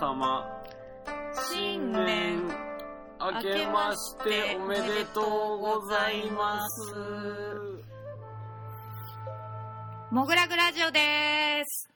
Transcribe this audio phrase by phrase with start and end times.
[0.00, 0.44] 様、
[1.50, 2.46] 新年
[3.20, 6.94] 明けましておめでとうございます。
[10.10, 11.88] モグラグラジオです。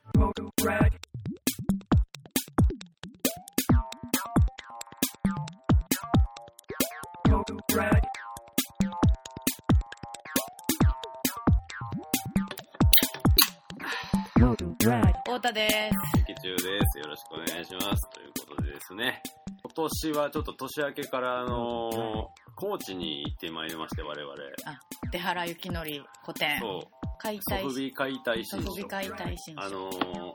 [15.24, 16.21] 太田です。
[16.42, 16.98] 劇中です。
[16.98, 18.10] よろしくお願いします。
[18.10, 19.22] ということでですね、
[19.62, 24.32] 今年はちょっと年明けから、あのー高知に行ってまいりまして、我々。
[24.66, 24.78] あ、
[25.10, 25.80] 出原幸則
[26.24, 26.60] 古典。
[26.60, 26.80] そう、
[27.18, 28.66] 解体ソフビ解体新書。
[28.66, 29.62] ソフビ解体新書。
[29.62, 30.32] あのー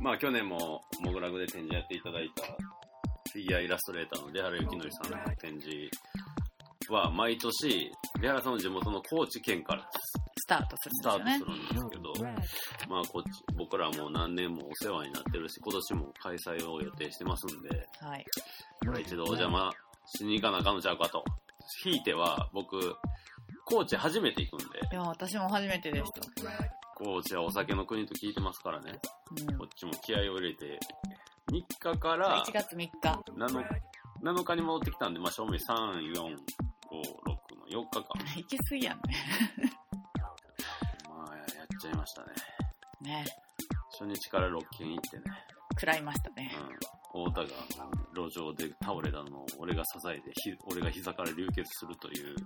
[0.00, 2.42] まあ去年もモグラグで展示やっていただいた
[3.32, 5.90] フィギュアイラストレーターの出原幸則さんの展示
[6.90, 7.90] は毎年
[8.20, 10.21] 出原さんの地元の高知県からス
[10.58, 12.22] タートすスタるんですよねートす。
[12.22, 18.24] るんですけど、まあこっち僕らもう何年もお世話になってるし今年も開催を予定してますんではい。
[18.86, 19.70] これ一度お邪魔
[20.06, 21.24] しに行かなあかんのちゃうかと
[21.84, 22.96] ひいては僕
[23.64, 26.20] 高知初めて行くんでいや、私も初めてでした。
[26.94, 28.92] 高知はお酒の国と聞いてますからね
[29.48, 30.78] うんこっちも気合を入れて、
[31.50, 32.90] 3日から1月3日。
[33.36, 33.64] 7,
[34.22, 36.36] 7日に戻ってきたんで、まあ、正味3、4、5、6の
[37.68, 38.02] 4日間。
[38.36, 39.02] 行き過ぎやんね。
[41.94, 42.28] ましたね。
[43.00, 43.24] ね。
[43.98, 45.24] 初日から6軒行ってね、
[45.72, 46.50] 食らいましたね。
[47.14, 47.48] うん、太田が
[48.14, 52.36] 路上で倒れたのを俺が支えて、ひ俺が膝から流血するという、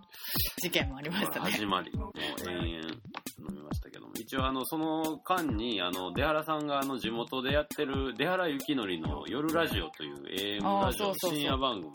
[0.58, 1.50] 事件もありましたね。
[1.50, 11.92] 始まり、もう延々飲みましたけども、一応あの、その間に、あの、出原さんがあの、地元でやってる、出原幸則の夜ラジオという AM ラジオ深夜番組に、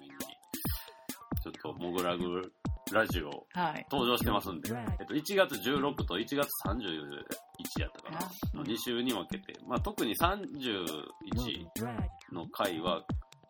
[1.44, 2.54] ちょっと、モグラグ
[2.92, 3.86] ラジオはい。
[3.92, 8.20] 登場してますんで、えっと、1月16と1月31やったかな、
[8.60, 10.46] の2週に分けて、まあ、特に31
[12.34, 13.04] の回は、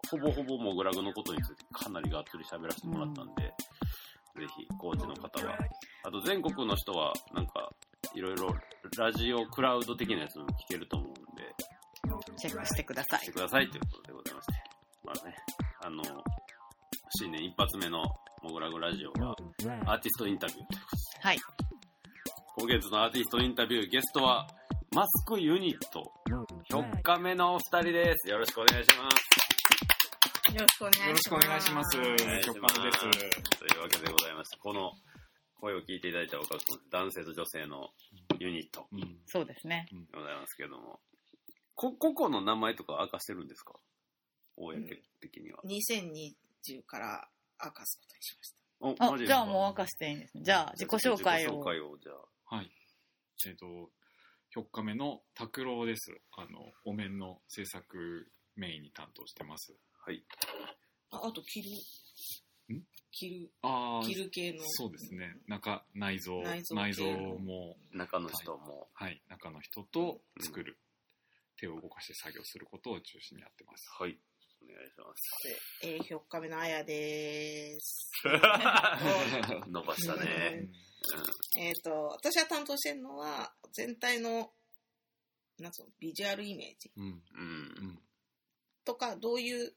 [0.10, 5.58] ほぼほぼモグラグのことについてかなりがっつり喋らせてもらったんで、ぜひ、高知の方は。
[6.04, 7.72] あと、全国の人は、なんか、
[8.14, 8.56] いろいろ、
[8.98, 11.54] ラジオクラウド的なやつも聞けると思うんで、
[12.38, 13.32] チェックしてくださいして。
[13.34, 14.64] くださいということでございまして。
[15.04, 15.36] まあね、
[15.84, 16.04] あの、
[17.18, 18.04] 新年一発目の
[18.44, 19.36] モグラグラジオは、
[19.86, 21.38] アーティストインタビューということではい。
[22.58, 24.48] 今月のアーティストインタビューゲストは、
[24.94, 26.12] マスクユニット、
[26.72, 28.30] 4日目のお二人です。
[28.30, 30.54] よろしくお願いします。
[30.56, 31.08] よろしくお願いします。
[31.08, 31.98] よろしくお願いします。
[31.98, 33.00] お願いします局間です。
[33.60, 34.92] というわけでございまして、この
[35.60, 37.90] 声を聞いていただいたおかげで男性と女性の
[38.40, 39.88] ユニットうんそうですね。
[39.92, 41.00] でございますけども、
[41.76, 43.74] こ、個々の名前とか明かしてるんですか？
[44.58, 44.74] 公
[45.22, 45.60] 的には。
[45.64, 47.28] 2020から
[47.64, 48.62] 明かすことにしました。
[48.82, 50.44] おあじゃあもう明かしていいんですね。
[50.44, 51.64] じゃあ、自己紹介を自己紹。
[51.64, 52.56] 介を、じゃあ。
[52.56, 52.72] はい。
[53.48, 53.66] えっ、と、
[54.56, 56.12] 4日目の拓郎です。
[56.36, 59.74] あの、お面の制作メインに担当してます。
[60.06, 60.24] はい。
[61.12, 61.70] ああと、着る。
[62.76, 62.82] ん？
[63.12, 64.60] 着る、ああ、着る系の。
[64.66, 65.36] そうですね。
[65.48, 70.78] 中、内臓、内臓も、中の人も、はい、中の人と作る、
[71.58, 73.90] 手を動かして作業することを中心にやってます。
[74.00, 74.18] はい。
[74.64, 75.82] お願いします。
[75.82, 78.12] で、えー、4日目のあやでーす。
[79.70, 80.70] 伸ばしたうね。
[80.70, 80.92] ん
[81.58, 84.54] えっ、と、私が担当してるのは、全体の、
[85.60, 87.04] なんつうの、ビジュアルイメージうん。
[87.04, 87.14] うん。
[87.14, 87.44] う
[87.94, 88.02] ん。
[88.86, 89.76] とか、どういう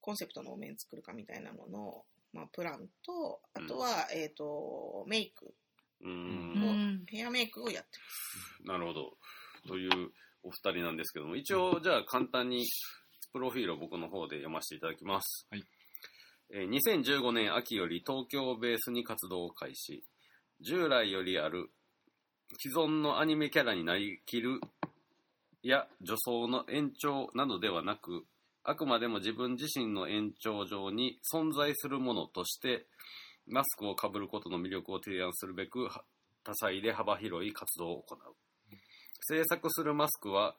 [0.00, 5.54] コンセプトのお面作るかみたいなものを、まあ、プランと、あとは、えっ、と、メイク、
[6.00, 6.08] う。
[6.08, 6.52] うん
[7.02, 7.06] ん。
[7.06, 7.98] ヘアメイクをやって
[8.64, 9.16] なるほど。
[9.66, 12.66] というお二人なんですけども、一応、じゃあ簡単に、
[13.34, 15.48] プロフィールを僕の方で読ませていただきます。
[15.50, 15.64] はい。
[16.50, 20.04] えー2015年秋より東京をベースに活動を開始。
[20.60, 21.68] 従来よりある
[22.62, 24.60] 既存のアニメキャラになりきる
[25.64, 28.24] や女装の延長などではなく、
[28.62, 32.86] あくまでも自分自身の延長上に存在するものとして、
[33.48, 36.04] マスクをかぶることの魅力を提案するべく、は
[36.44, 38.18] 多彩で幅広い活動を行う。
[39.22, 40.54] 制作するマスクは、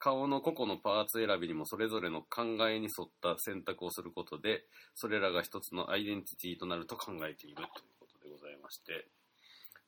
[0.00, 4.64] 顔の個々のパーツ選びにもそれぞれの考えに沿った選択をすることで、
[4.94, 7.68] それらが一つのアイデンティティとなると考えているという
[8.00, 9.06] ことでございまして、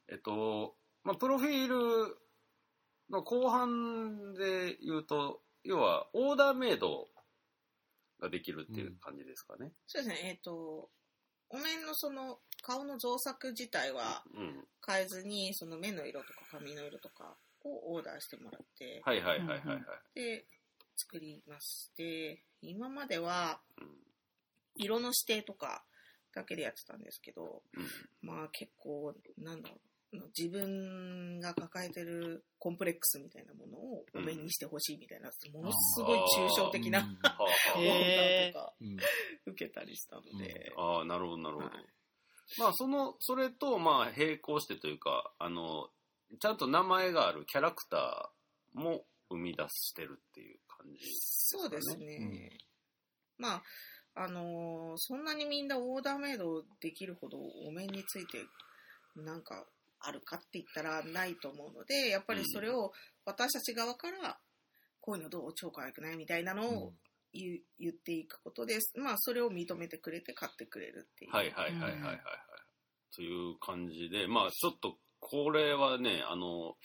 [0.09, 2.17] えっと、まあ、プロフィール
[3.11, 7.08] の後半で言うと、要はオーダーメイド
[8.20, 9.73] ができるっていう感じですかね。
[9.87, 10.91] そうですね、えっ、と、
[11.49, 14.65] お面のその顔の造作自体はうん。
[14.87, 19.81] 変えずに、その目の色とか髪の色とかをオーダーしてもらって、はいはいはいはいはい。
[20.14, 20.44] で、
[20.97, 21.93] 作ります。
[21.97, 24.03] で、今まではうん
[24.76, 25.85] 色の指定とか
[26.35, 29.76] だけでやってたんですけど、うんまあ結構、なんだろ
[30.14, 38.97] う、自分が抱えてるコンプレックスみたいなものをお面にしてほしいみたいな、ものすごい抽象的なオーダーとかうん
[39.47, 41.69] 受けたりしたので、ああ、なるほど、なるほど。
[41.69, 41.85] はい
[42.58, 45.88] まあ、その、それと、まあ、並行してというか、あの、
[46.40, 51.00] ちゃんと名前があるキャラクターも生み出してるっていう感じ。
[51.14, 52.58] そうですね。
[53.38, 53.62] まあ、
[54.14, 58.44] あのーそんなにみんなオーダーメイドできるほどお面について
[59.17, 59.64] なんか
[60.00, 62.93] あるかって言ったらないと思うので、やっぱりそれを
[63.25, 64.38] 私たち側から、
[65.00, 66.93] こういうのどう超可愛くないみたいなのを
[67.32, 68.93] 言,、言っていくことです。
[68.99, 71.32] まあ、それを認めてくれて買ってくれるっていう。
[71.32, 72.20] はいはいはいはいはいはい。
[73.14, 76.76] という感じで、まあ、ちょっと、これはね、あの、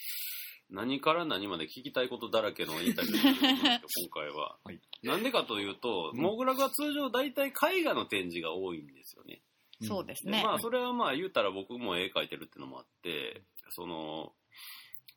[0.69, 4.57] 何から何まで聞きたいことだらけのインタビューだと思うんですよ、 今回は。
[4.63, 9.41] はいなんでかというと、うんモグラが通常大体絵画の展示が多いんですよね。
[9.81, 10.39] そうですね。
[10.39, 14.33] でまあ、それはまあ言うたら僕も絵描いてるっていうのもあって、その、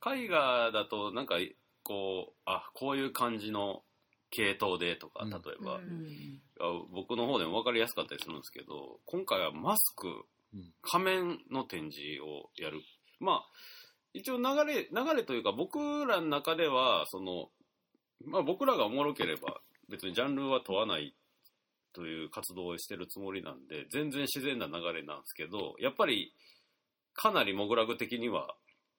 [0.06, 1.38] 絵画だとなんか、
[1.82, 3.82] こう、あ、こういう感じの
[4.30, 6.40] 系統でとか、うん例えば、うん
[6.92, 10.08] 僕の方でも分かりやすかったりするんですけど、今回はマスク、
[10.52, 12.82] うん仮面の展示をやる。
[13.20, 13.44] まあ、
[14.12, 17.50] 一応流れ、流れというか僕らの中では、その、
[18.24, 21.14] まあ僕らがおもろければ別にジャンルは問わない
[21.92, 26.32] という活動をしてるつもりなんで、全然自然な流れなんですけど、やっぱり
[27.14, 28.54] かなりモグラグ的には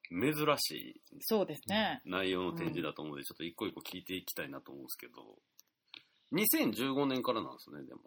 [0.09, 2.01] 珍しいそうですね。
[2.05, 5.13] 内容の展示だと思うので、ちょっと一個一個聞いていきたいなと思うんですけど、
[6.33, 8.01] 2015年からなんですね、でも。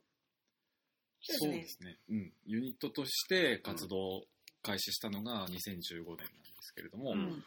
[1.22, 1.96] そうですね。
[2.11, 2.32] うん。
[2.44, 4.25] ユニットとして活動を
[4.64, 6.19] 開始したのが2015年なんで
[6.62, 7.44] すけれども、うん。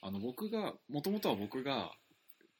[0.00, 1.90] あの僕が、もともとは僕が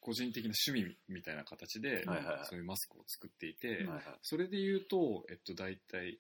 [0.01, 2.39] 個人的な趣味みたいな形で、はいはいはい。
[2.45, 4.03] そういうマスクを作っていて、はいはい。
[4.23, 6.19] それで言うと、えっと、大体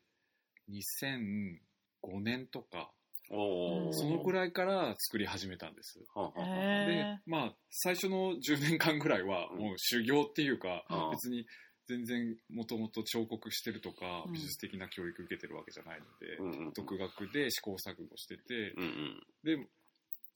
[0.71, 2.91] 2005年とか、
[3.29, 5.99] そのくらいから作り始めたんです。
[5.99, 9.59] でへ、まあ、最初の10年間ぐらいは、うん。
[9.59, 11.47] もう修行っていうか、あ別に
[11.87, 14.33] 全然もともと彫刻してるとか、うん。
[14.33, 19.27] 美術的な教育受けてるわけじゃないので、うんうん独学で試行錯誤してて、うんうん。
[19.45, 19.69] で、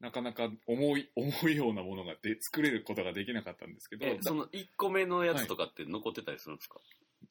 [0.01, 6.81] なかなか思い、 思うようなものがで作れることができなかったんですけど、え、その1個目のやつとかって残ってたりするんですか、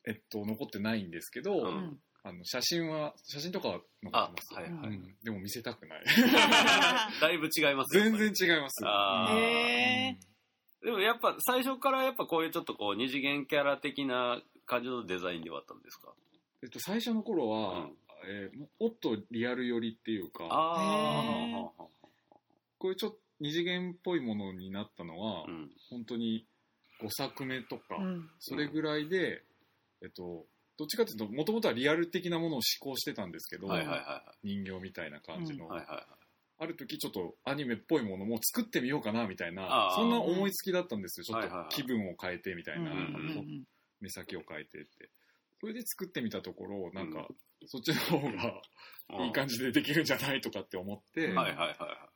[0.06, 1.75] えっと、残ってないんですけど、ううん。
[1.75, 2.02] ん。
[2.24, 4.48] あの写真は、写真とかは残ってます。
[4.52, 5.18] あはいはいうん。
[5.24, 6.04] でも見せたくない。
[7.22, 8.84] だいぶ違いますよ全然違います。
[8.84, 10.18] へ
[10.84, 16.14] でもやっぱ最初からやっぱこういうちょっとこう二次元キャラ的な感じのデザインではあったんですか？
[16.64, 17.92] えっと、最初の頃は、うん
[18.28, 21.84] えーもっとリアル寄りっていうか、ああ、
[22.80, 25.70] こういうちょっと二次元っぽいものになったのは、うん。
[25.92, 26.48] 本当に
[27.02, 28.30] 5作目とか、うん。
[28.40, 29.44] それぐらいで、
[30.02, 30.46] えっと、
[30.78, 35.68] どっちかというと、もともとはリアル的なものを試行してたんですけど、はいはいは人形みたいな感じの。
[35.68, 36.06] はいはいはい。
[36.59, 41.24] ある時ちょっとアニメっぽいものも作ってみようかなみたいなそんな思いつきだったんですよ。
[41.24, 42.92] ちょっと気分を変えてみたいな、
[44.01, 45.09] 目先を変えてって。
[45.59, 47.27] それで作ってみたところ、なんか
[47.62, 48.62] うん、そっちの方が
[49.25, 51.33] いい感じでできるんじゃないとかって思って、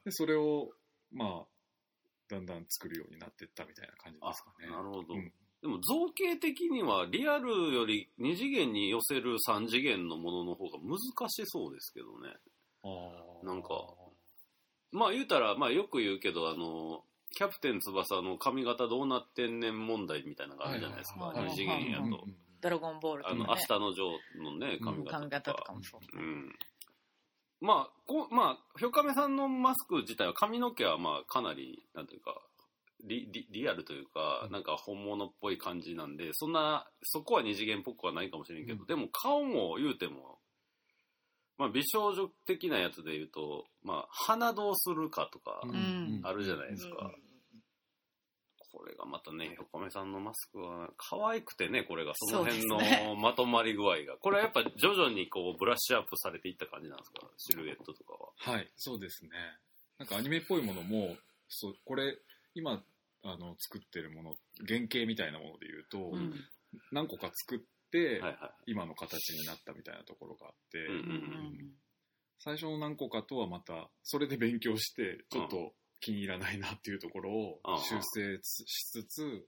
[0.06, 0.72] でそれを、
[1.12, 1.48] まあ、
[2.28, 4.68] だんだん作るようになっていったみたいな感じですかね。
[4.68, 5.14] あなるほど。
[5.14, 5.34] うん。
[5.62, 10.98] でも造形的にはリアルより二次元に寄せる三次元のものの方が難
[11.30, 12.36] しそうですけどね。
[13.44, 13.70] なんか
[14.92, 17.04] まあ言うたら、まあよく言うけど、あの、
[17.34, 21.34] キャプテン翼の髪型どうなってんねん問題みたいなのがあるじゃないですか。
[21.36, 22.26] 二次元やと。
[22.62, 23.44] ドラゴンボールとかね。
[23.44, 26.18] あの、明日のジョーのね、髪型髪型とかもそう。
[26.18, 26.56] うん。
[27.62, 32.42] まあ、こう、まあ、ひょかめさんのマスク自体は髪の毛はまあかなり、なんていうか、
[33.04, 40.40] リリリアルというか、うんなんか本物っぽい感じなんで、そんな、そこは二次元っぽくはないかもしれんけど、うんでも顔も言うても、
[41.62, 46.22] まあ美少女的なやつで言うと、まあ鼻どうするかとか、ん。
[46.24, 46.96] あるじゃないですか。
[47.06, 47.16] うん。
[48.72, 54.18] これがまたね、ひょかめさんのマスクは可愛くてね、これが、その辺のまとまり具合が。
[54.18, 57.28] これはやっぱ徐々にこうブラッシュアップされていった感じなんですか？
[57.38, 58.30] シルエットとかは。
[58.38, 59.32] はい、そうですね。
[60.00, 61.16] なんかアニメっぽいものも、
[61.48, 62.18] そうこれ、
[62.56, 62.82] 今、
[63.24, 64.36] あの、作ってるもの、
[64.68, 66.34] 原型みたいなもので言うと、うん。
[66.92, 67.66] 何個か作って、
[68.00, 71.72] はいは今の形になったみたいなところがあって、うんうん
[72.44, 79.48] 最初の何個かとはまた、それで勉強して、ちょっと気に入らないなっていうところをうん修正しつつ、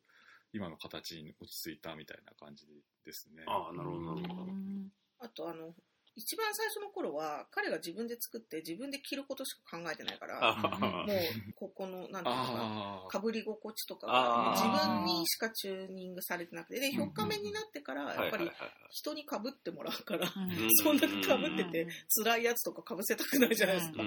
[0.53, 2.67] 今の形に落ち着いたみたいな感じ
[3.03, 3.45] ですねい。。
[3.47, 4.43] ああ、なるほど、なるほど。
[4.43, 4.91] うん
[5.23, 5.73] あとあの
[6.15, 11.17] 一番最初の頃は彼が自分で作って自分で着ることしか考えてないからあもう
[11.55, 14.63] ここのなんていうのかかぶり心地とかあがー。
[14.63, 17.09] 自分にしかチューニングされてなくてでうんうん。
[17.09, 18.49] 4日目になってからやっぱり
[18.91, 20.27] 人にかぶってもらうから
[20.83, 21.87] そんなにかぶってて
[22.23, 24.03] 辛いやつとかかぶせたくないじゃないですか。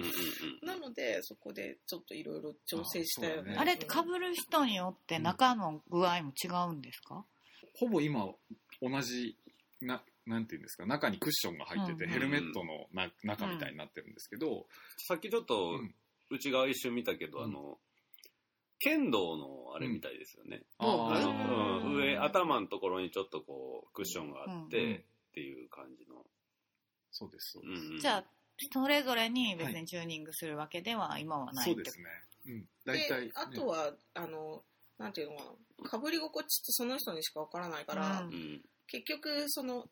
[0.62, 3.56] なのでそこでちょっといろいろ調整したよね。
[3.56, 7.24] あれって被る人によって中の具合も違うんですか、
[7.74, 8.28] ほぼ今
[8.80, 9.36] 同じ
[9.80, 14.66] ななんていうんですか中にクッションが入ってて、うんヘルメットのな中みたいになってるんですけど、
[15.08, 15.94] さっきちょっとうん。
[16.28, 17.44] 内側一瞬見たけど、うん。
[17.44, 17.78] あの
[18.80, 21.22] 剣道のあれみたいですよね、ああー。
[21.22, 24.94] のうん上頭のところにちょっとこうクッションがあって、うん。
[24.94, 24.98] っ
[25.34, 26.24] ていう感じの、
[27.12, 28.00] そうですそうです、うんうん。
[28.00, 28.24] じゃあ
[28.72, 32.04] それぞれに別にチューニングするわけでは今はないってそうですね。
[32.48, 32.68] うん。
[32.84, 34.64] 大体、であとはあの
[34.98, 35.44] なんていうのか
[35.82, 35.88] な。
[35.90, 38.34] かぶり心地ってその人にしかわからないから、うん。
[38.34, 38.62] うん。
[38.88, 39.88] 結局その、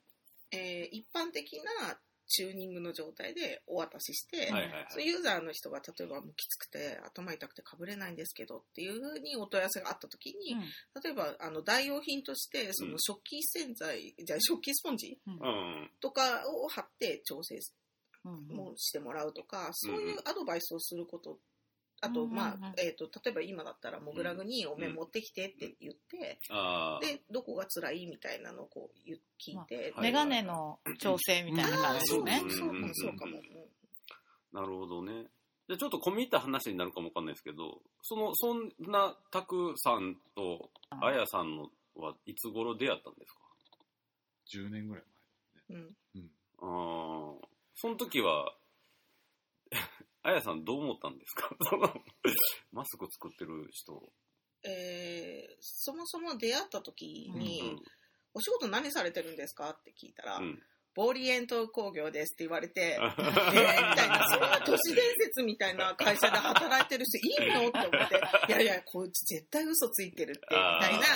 [0.54, 5.06] えー一般的なチューニングの状態でお渡しして、はいはいはい。
[5.06, 10.56] ユーザーの人が例えばもうきつくて頭痛くてかぶれないんですけどっていうふうにお問い合わせがあった時に、
[11.02, 15.34] 例えばあの代用品としてその食器洗剤、じゃあ食器スポンジうん。
[15.34, 15.90] うん。
[16.00, 17.58] とかを貼って調整
[18.24, 18.56] うんうん。
[18.56, 21.38] もしてもらうとか、そういうアドバイスをすること
[22.04, 26.38] あと、まあえー、と例えば今だったらモグラグにお面持ってきてって言って、
[27.00, 32.42] でどこが辛いみたいなのをこう言聞いて、はいメガネの調整みたいな感じですね。
[32.50, 33.32] そうかうんもそうかも、
[34.52, 35.26] なるほどね。
[35.66, 43.40] じゃあちょっと込み入った話になるかもわかんないですけどそのそんなタクさんとあやさんのはいつ頃出会ったんですか
[44.52, 45.04] ？10年ぐらい
[45.70, 45.94] うんうん。
[46.14, 46.20] 前、
[46.62, 48.52] うん、ああその時は
[50.24, 51.54] あやさんどう思ったんですか？
[51.70, 51.88] その
[52.72, 54.02] マスク作ってる人。
[54.66, 57.82] えーそもそも出会った時に、うん
[58.36, 59.70] お仕事何されてるんですか？
[59.70, 60.60] って聞いたら、うん。
[60.96, 67.68] ボーリエント工業ですって言われて、 えー、みあたいな、そんな都市伝説みたいな会社で働いてる人いいの？
[67.68, 68.16] って思って、
[68.48, 71.06] いやいや、こいつ絶対嘘ついてるって、みたいな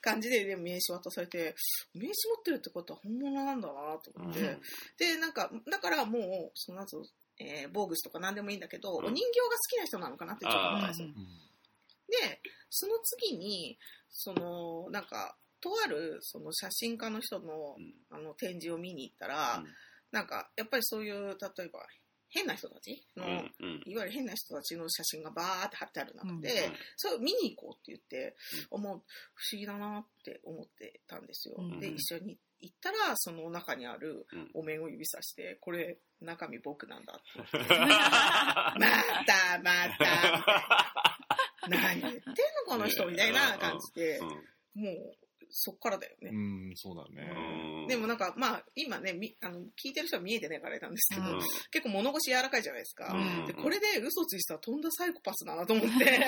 [0.00, 1.54] 感じで、で名刺渡されて、
[1.92, 4.62] 名刺持ってるってことは本物なんだなと思って、うん。
[4.96, 7.06] で、なんか、だからもう、そのなんつうの
[7.42, 9.06] えー、ボーグスとか何でもいいんだけど、うん。
[9.06, 11.08] お人形が好きな人なのかなってちょっと思ったんですよ。
[11.08, 11.14] うん。
[11.14, 13.78] で、その次に、
[14.10, 17.94] その、なんか、とあるその写真家の人のうん。
[18.10, 19.66] あの展示を見に行ったら、うん。
[20.10, 21.86] なんか、やっぱりそういう、例えば、
[22.28, 23.26] 変な人たちの、
[23.84, 26.72] いわゆる変な人たちの写真がバーって貼ってある中で、うん。
[26.96, 28.36] それを見に行こうって言って、
[28.70, 29.02] 思う
[29.34, 31.56] 不思議だなって思ってたんですよ。
[31.58, 31.80] うん。
[31.80, 37.58] で、一緒に行ったら、その中にあるうんお面を指さして、これ、中身僕なんだって。
[37.58, 40.44] また、また、
[41.68, 42.32] 何言ってんの
[42.66, 44.20] この人みたいな感じで、
[44.74, 45.16] もう、
[45.54, 46.30] そっからだよね。
[46.32, 47.30] うん、そうだね。
[47.30, 51.40] うんでもなんか、まあ、今ね、みあの聞いてる人は見えてないからあれなんですけど、うん
[51.70, 53.12] 結構物腰柔らかいじゃないですか。
[53.12, 56.04] うんでこれで嘘ついてたらとんだサイコパスだなと思って。
[56.04, 56.22] ね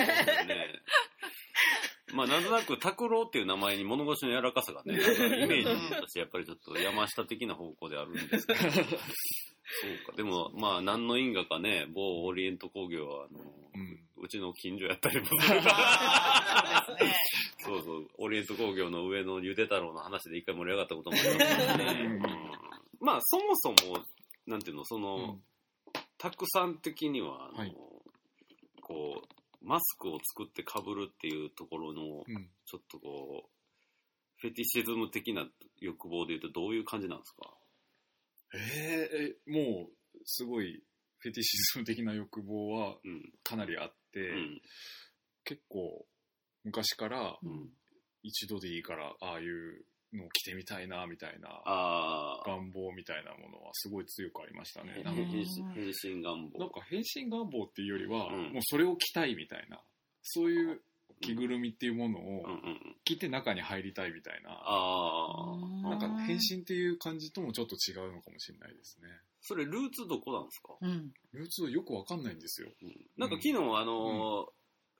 [2.15, 8.61] まあなんとなく拓郎っていう名前に物腰の柔らかさがね、イメージとしてやっぱりちょっと山下的な方向であるんですけど。
[8.61, 10.17] そうか。
[10.17, 14.01] でもまあ何の因果かね、某オリエント工業はあの、うん。
[14.23, 15.27] うちの近所やったりも。
[17.59, 17.83] そう。
[17.83, 21.85] そうオリエント工業の上のゆで太郎の話で一回盛り上がったこともありますしね。
[22.05, 22.23] うん
[23.01, 23.77] まあそもそも、
[24.47, 25.39] なんていうの、その、
[26.17, 27.77] たくさん的には、あのはい
[28.81, 29.29] こう、
[29.65, 32.51] マスクを作って被るっていうところの、うん。
[32.67, 33.51] ちょっとこう、
[34.37, 35.47] フェティシズム的な
[35.81, 37.55] 欲望で言うとどういう感じなんですか？
[38.55, 40.83] えーえ、もう、すごい、
[41.19, 43.33] フェティシズム的な欲望はうん。
[43.43, 44.63] かなりあって、うん。
[45.45, 46.07] 結構、
[46.65, 47.71] 昔からうん。
[48.23, 51.63] 一度でいいから、ああいうのを着てみたいな、みたいな。
[52.47, 54.93] 願望みたいなものはすごい強くありましたね。
[54.95, 56.71] 変なんか変身願なん望。
[56.71, 59.81] か変身願望っていうよりは、うんもうそれを着たいみたいな、
[60.23, 60.81] そういう
[61.21, 62.97] 着ぐるみっていうものをうんうんうん。
[63.05, 65.55] 着て中に入りたいみたいな、あ
[65.85, 65.91] あ。
[65.91, 69.09] なんか変身っていう感じともちょっと違うのかもしれないですね。
[69.41, 70.75] それルーツどこなんですか？
[70.81, 71.13] うん。
[71.35, 72.69] 流通よくわかんないんですよ。
[72.83, 74.49] うんなんか昨日、あのー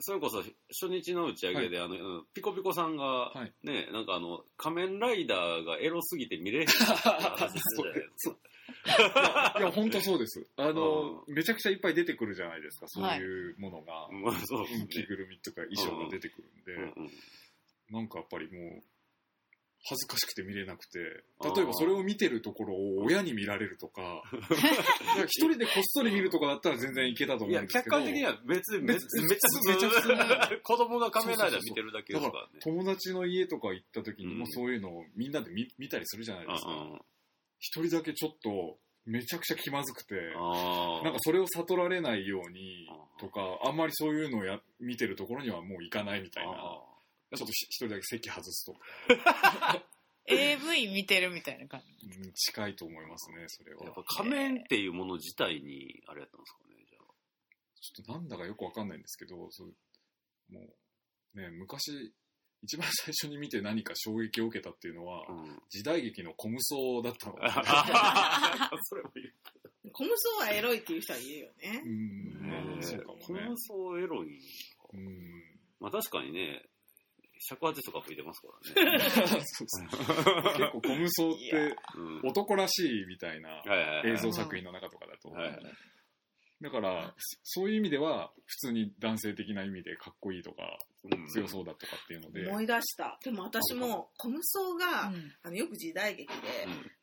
[0.01, 8.37] それこそ初日の打ち上げで、あの、うんピコピコさんが、はいね、なんかあの、仮面ライダーがエロすぎて見れへんって話してたじゃないですか。
[9.61, 10.47] いや、本当そうです。
[10.57, 14.09] あの、めちゃくちゃいっぱい出てくるじゃないですか、そういうものが。
[14.11, 15.07] まあそう着ね。
[15.09, 17.11] ぐるみとか衣装が出てくるんで、うんうん
[17.91, 18.83] なんかやっぱりもう、
[19.87, 24.23] 恥ずかしくて見れなくて、例えばそれを見てるところを親に見られるとか、
[25.17, 27.97] いや一人でこっそり見るとかだったら全然いけたと思いや、うんですけど。
[27.97, 32.83] 客観的には別に、めちゃ普通めっちゃ普通子供が仮面ライダー見てるだけだからですからね。
[32.83, 37.05] 友達の家とか行った時にうんもそういうのをみんなで見見たりするじゃないですか。
[37.61, 40.15] 一人だけちょっとめちゃくちゃ気まずくて。
[40.15, 42.89] なんかそれを悟られないように
[43.21, 46.81] とか、あんまりそういうのをや見てるところにはもう行かないみたいな。
[47.35, 49.83] あちょっと一人だけ席外すとか、
[50.27, 52.07] AV 見てるみたいな感じ。
[52.07, 53.83] うん近いと思いますね、それは。
[53.83, 59.75] ーやっぱ仮面っていうもの自体に、あれやったんですかね、じゃちょっとなんだかよくわかんないんですけど、そう
[60.51, 60.61] も
[61.35, 62.13] う、ね、昔、
[62.63, 65.33] 一番最初に見て何か衝撃を受けたっていうのは、あ。
[65.33, 65.63] うん。
[65.69, 67.41] 時代劇のコムソだったので、
[68.89, 69.91] それも言う。
[69.93, 71.89] コムソはエロいっていう人はいるよねう。
[71.89, 73.49] ん、ねそうかもコね。
[73.49, 74.41] ムソエロい。
[74.95, 75.61] うん。
[75.79, 76.65] まあ確かにね、
[77.47, 78.49] 尺八とか吹いてますか
[78.85, 79.01] らね。
[79.11, 81.55] そうそう結構コムソっいや。
[81.71, 82.29] てうん。
[82.29, 84.11] 男らしいみたいなはいはいはい。
[84.13, 85.31] 映像作品の中とかだと。
[85.31, 85.63] はいはい
[86.63, 91.27] だから、そういう意味では、普通に男性的な意味でかっこいいとか、うん。
[91.29, 93.19] 強そうだとかっていうので、思い出した。
[93.23, 95.13] でも私もコムソが、
[95.53, 96.35] よく時代劇で、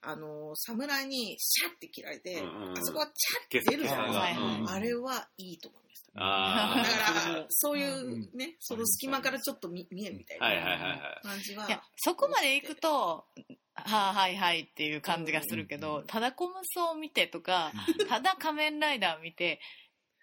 [0.02, 4.74] あの侍にシャッて切られて、うんうんあそこはチャッ消て出るじゃはいないですか。
[4.74, 5.82] はいあれはいいと思い。
[6.16, 7.34] あだあ。
[7.34, 11.28] から、そういうね、その隙間からちょっと見見えるみたいはいはいはいなはい。
[11.28, 11.68] 感じは。
[11.68, 13.26] いや、そこまで行くと、
[13.74, 17.72] はあ、はいはいっていう感じがするけど、うんただコムソを見てとか、
[18.10, 19.60] ただ仮面ライダー見て、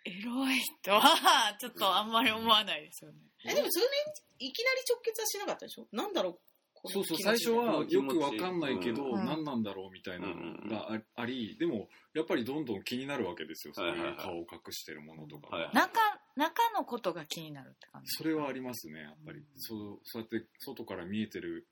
[0.05, 3.19] エロいとは、ちょっとあんまり思わないですよね。
[3.45, 3.91] え、でもそれね、
[4.41, 5.87] いきなり直結はしなかったでしょ？
[5.93, 6.39] なんだろう
[6.89, 9.25] そうそう、最初はよくわかんないけど、うん。
[9.25, 10.35] 何なんだろうみたいなの
[10.69, 13.75] がああり、でも、やっぱりどんどん気になるわけですよ。
[13.75, 14.13] そうはいはいはい。
[14.13, 15.63] いう顔を隠してるものとかは。
[15.63, 15.81] いはいが。
[15.83, 16.01] 中、
[16.37, 18.11] 中のことが気になるって感じ。
[18.17, 19.45] それはありますね、やっぱり。
[19.57, 21.69] そうそうやって外から見えてる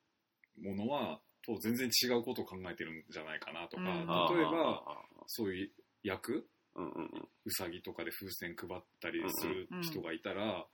[0.61, 4.37] ものは、と全然違うことを考えてるんじゃないかなとか、うん。
[4.37, 4.83] 例えば、、
[5.27, 5.71] そういう
[6.03, 6.49] 役？
[6.75, 7.29] うんうんうん。
[7.45, 10.67] うさぎとかで風船配ったりする人がいたら、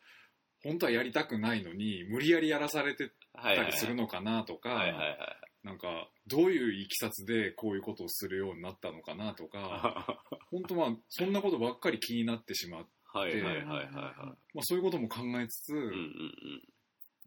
[0.65, 3.11] 本当はやりたくないのに、無理やりやらされて。
[3.35, 5.19] たりするのかなとか、はいはいはい。
[5.65, 12.87] なんか、どういういきさつでこういうことをするようになったのかなとか、は 本当はそんなことばっかり気になってしまう。
[13.15, 13.87] いはいはいはいはい。
[14.55, 16.63] まあそういうことも考えつつ、うんうんうん。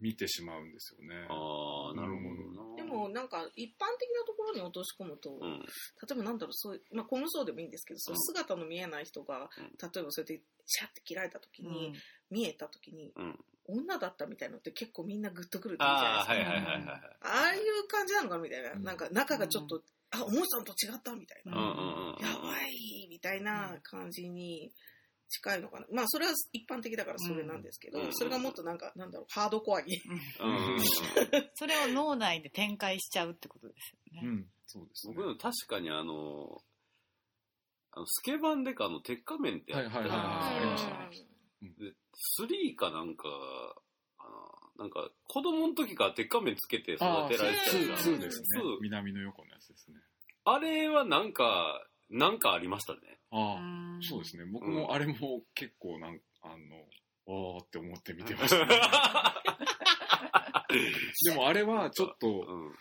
[0.00, 1.26] 見てしまうんですよね。
[1.28, 2.75] ああ、なるほどな。
[2.75, 5.60] でも、なんか一般的なところに落とし込むと、うん。
[5.60, 5.66] 例
[6.12, 11.94] えばなんだろう、そういう、まあ、コムソーでもいいんですけど、その姿の見えない人が、うん例えばそうやってシャッて切られた時うんに、
[12.30, 13.38] 見えた時に、うん。
[13.68, 16.52] 女だったみたいなのって結構みんなグッとくるじゃああ、ないですか。
[16.52, 17.00] はいはいはいはい。
[17.20, 18.72] ああいう感じなのかみたいな。
[18.72, 22.16] うんなんか中がちょっと、あ、思ってたのと違ったみたいな。
[22.20, 24.72] やばいみたいな感じに
[25.28, 25.86] 近いのかな。
[25.92, 30.00] まあそれは一般的だからそれなんですけど、うんそれがもっとなんか、なんだろう、ハードコアに。
[31.54, 34.28] それを脳内で展開しちゃうってことですよね。
[34.28, 35.14] うん、そうですね。
[35.14, 36.62] 僕でも確かにあの、
[37.92, 40.18] あのスケバンデカの鉄仮面ってあったじゃないですか。
[40.18, 41.94] はいはいはいありましたねで、
[42.38, 43.28] 3かなんか、
[44.18, 44.28] あ
[44.78, 48.78] のなんか、子供の時から鉄仮面つけて育てられてたやつうんが2ですねツー。
[48.82, 49.96] 南野陽子のやつですね。
[50.44, 53.00] あれはなんか、なんかありましたね。
[53.30, 54.44] ああ、んそうですね。
[54.44, 56.54] 僕もあれも結構なんあの、
[57.28, 58.80] ああって思って見てました、ね。
[61.24, 62.74] でもあれはちょっとうん。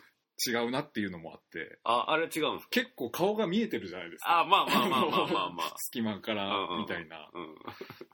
[0.46, 2.70] 違うなっていうのもあって、あ、あれ違うんですか？
[2.72, 4.42] 結構顔が見えてるじゃないですか。
[4.42, 5.74] あ、まあまあまあまあまあまあ。
[5.80, 7.30] 隙間からみたいな。
[7.34, 7.54] うん。
[7.54, 7.58] っ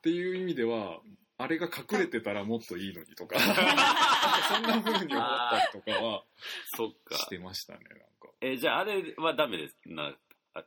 [0.03, 1.01] ていう意味では、
[1.39, 6.23] あれが隠れてたらもっといいのにとか、 そんな風に思ったりとかは
[6.75, 7.27] そっかし。
[7.27, 8.29] てましたね、なんか。
[8.41, 10.15] え、じゃああれはダメですな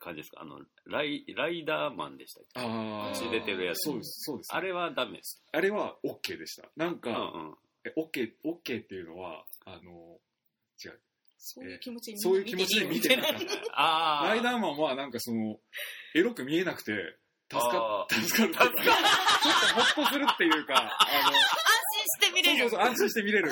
[0.05, 0.43] 感じですか？
[0.43, 2.61] あの、ライ、ライダーマンでしたっけ？
[2.61, 3.13] ああ。
[3.15, 5.43] 口出てるやつそうです、そうです、あれはダメです。
[5.53, 6.69] あれは OK でした。
[6.77, 7.17] なんうか、んう
[7.53, 7.55] ん。
[7.85, 10.19] え、OK、OK っていうのは、あの、
[10.85, 11.01] 違う。
[11.39, 13.33] そういう気持ちにそういう気持ちで見てなかっ
[13.75, 14.25] ああ。
[14.25, 14.29] た。
[14.31, 15.59] ライダーマンはなんかその、
[16.15, 16.93] エロく見えなくて、
[17.51, 21.37] 助か助かるっていうか、 ちょっとホッとするっていうか、あの、
[22.05, 22.59] して見れる。
[22.59, 23.51] そうそうそう、安心して見れる。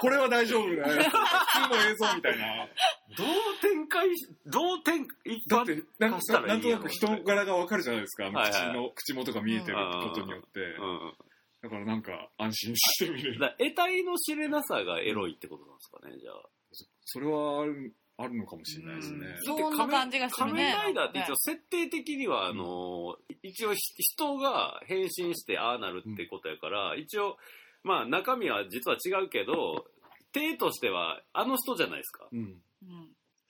[0.00, 0.82] これは大丈夫だよ。
[0.84, 2.68] 普通の映像みたいな。
[3.16, 3.26] どう
[3.60, 8.26] 展開し、どう展、一だって、なんからなんとなく人柄がわかるじゃないですか。
[8.26, 10.60] あのはいはい口の、口元が見えてることによって。
[11.62, 13.40] だからなんか安心して見れる。
[13.40, 16.34] だから得体の知れなさがエロいってことなんですかね、じゃあ。
[17.06, 19.26] それはある、あるのかもしれないですね。
[19.26, 27.38] うんそんな感じがするね仮面ライダーって一応設定的には、あの、一応人が変身してああなるってことやから、一応、
[27.84, 29.86] まあ中身は実は違うけど、
[30.32, 32.26] 体としてはあの人じゃないですか。
[32.32, 32.38] うん。
[32.40, 32.58] うん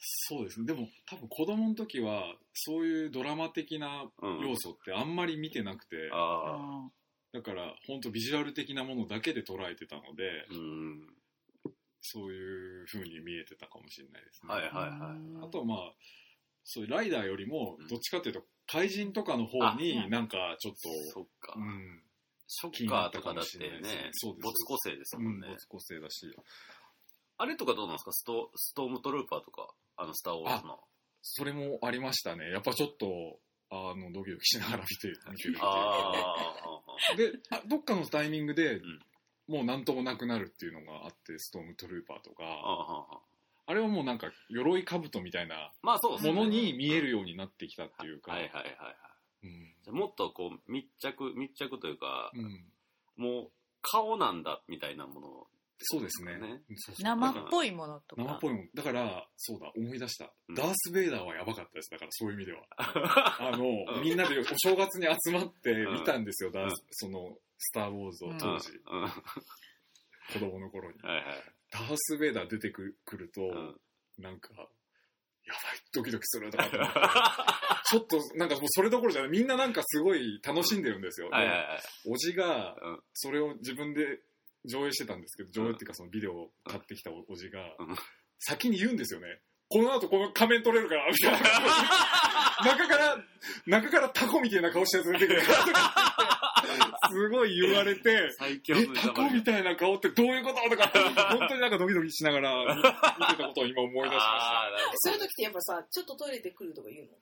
[0.06, 0.66] そうですね。
[0.66, 4.40] でも多分子供の時は、そういうドラマ的なうん。
[4.40, 6.90] 要素ってあんまり見てなくて、ああ。
[7.32, 11.06] だから本当ビジュアル的なものだけで捉えてたので、うん。
[12.02, 14.52] そういう風に見えてたかもしれないですね。
[14.52, 15.46] はいはいはい。
[15.46, 15.78] あとはまあ、
[16.64, 20.74] そういうライダーよりもうん、どっちかっていうと、怪人とかの方あになんかちょっ
[21.14, 21.60] そっかと、。
[21.60, 22.02] うん、
[22.46, 25.48] ショッカーとかだってねそうです没個性ですうん、もんね。
[25.48, 26.34] 没個性だし。
[27.36, 28.12] あれとかどうなんですか？
[28.12, 30.78] ストストームトルーパーとか、あの、スター・ウォーズの。
[31.22, 32.50] それもありましたね。
[32.50, 33.38] やっぱちょっと、
[33.70, 36.76] あの、ドキドキしながら見て、見てるっていうあ
[37.16, 38.80] で、あどっかのタイミングで、ん
[39.48, 43.20] もうなんともなくなるっていうのがあって、ストームトルーパーとあ、か、
[43.66, 46.32] あれはもうなんか、鎧兜みたいなまあそうですね。
[46.32, 48.96] ものに見えるようになってきたっていうか、はいはいはいはい。
[49.44, 52.64] うんじゃあもっとこう密着、密着というか、うん
[53.16, 53.50] もう
[53.82, 55.46] 顔なんだみたいなものを。
[55.78, 56.62] そうですねね。
[56.76, 58.22] そうそう生っぽいものとか。
[58.22, 58.68] 生っぽいもん。
[58.74, 60.32] だから、そうだ、思い出した。
[60.48, 61.90] うんダース・ベイダーはやばかったです。
[61.90, 62.64] だから、そういう意味では。
[62.76, 63.64] あ あの、
[63.96, 69.02] うんみんなでお正月に集まってうん見たんですよ、ダーうんス、その、スター・ウォーズをうん当時、うん。
[69.02, 69.22] は
[70.32, 70.98] 子供の頃に。
[70.98, 71.24] いはい。
[71.70, 73.80] ダース・ベイダー出てくくると、うん
[74.16, 74.68] なんか、
[75.46, 76.98] やばい、ドキドキするとかって思って
[77.86, 81.28] ちょっと、なんかもうそれどころじゃない、みんななんかすごい楽しんでるんですよ。
[81.30, 81.66] はいはいはい。
[82.04, 84.20] でおじが、うんそれを自分で
[84.64, 87.96] 上映してたんですけど、上映っていうかそのビデオを買ってきたおおじがうん、
[88.38, 89.26] 先に言うんですよね。
[89.68, 91.38] この後この仮面取れるから、みたいな。
[92.64, 93.16] 中から、
[93.66, 96.33] 中からタコみたいな顔したやつ出てくるからとか言って、
[97.10, 102.88] すごい言われて、最強えの、タコみたいな顔ってどういうこととかって、本当になんかドキドキしながら見見て
[103.36, 104.92] たことを今思い出しました。
[104.94, 107.12] そういう時ってやっぱさ、ちょっとトイレで来るとか言うの？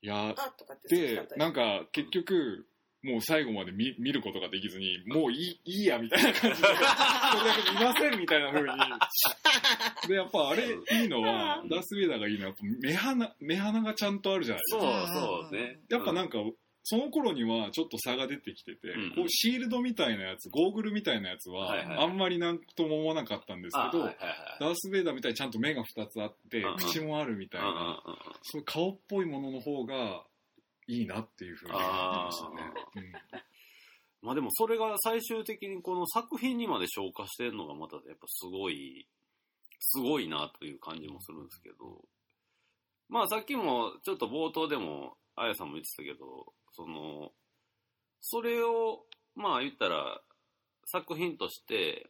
[0.00, 2.66] いやあとかってで、なんか結局、
[3.02, 6.86] もう最後まで見見ることができずに、もういいいいやみたいな感じで、それだ
[7.64, 8.68] け見ませんみたいな風に。
[10.08, 15.06] で、やっぱあれいいのは、ダース・ベイダーがいいのは、目鼻、目鼻がちゃんとあるじゃないですか。
[15.12, 15.78] そうそうね。
[15.88, 16.38] やっぱなんか、
[16.90, 19.14] その頃にはちょっと差が出てきてて、うん。
[19.14, 24.56] こうシールドみたいなやつ、ゴーグルみたいなやつは、あんまりなんとも思わなかったんですけど、あはいはいはい。
[24.60, 28.02] ダース・ベイダーみたいにちゃんと目が2つあって口もあるみたいな、
[28.42, 30.24] そういう顔っぽいものの方が
[30.86, 32.56] いいなっていうふうに思いましたね。
[32.96, 33.12] うん。
[34.22, 39.06] まあでもそれが最終的にこの作品にまで消化してるのがまたやっぱすごい、
[39.80, 42.02] すごいなという感じもするんですけど、
[43.10, 47.32] まあさっきもちょっと冒頭でもあやさんも言ってたけど、その、
[48.20, 50.20] それをまあ言ったら
[50.86, 52.08] 作品として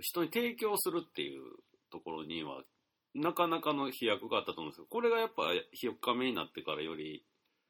[0.00, 1.42] 人に提供するっていう
[1.92, 2.62] ところには
[3.14, 7.24] なかなかの飛躍があったと思うんですけど、これがやっぱ4日目になってからより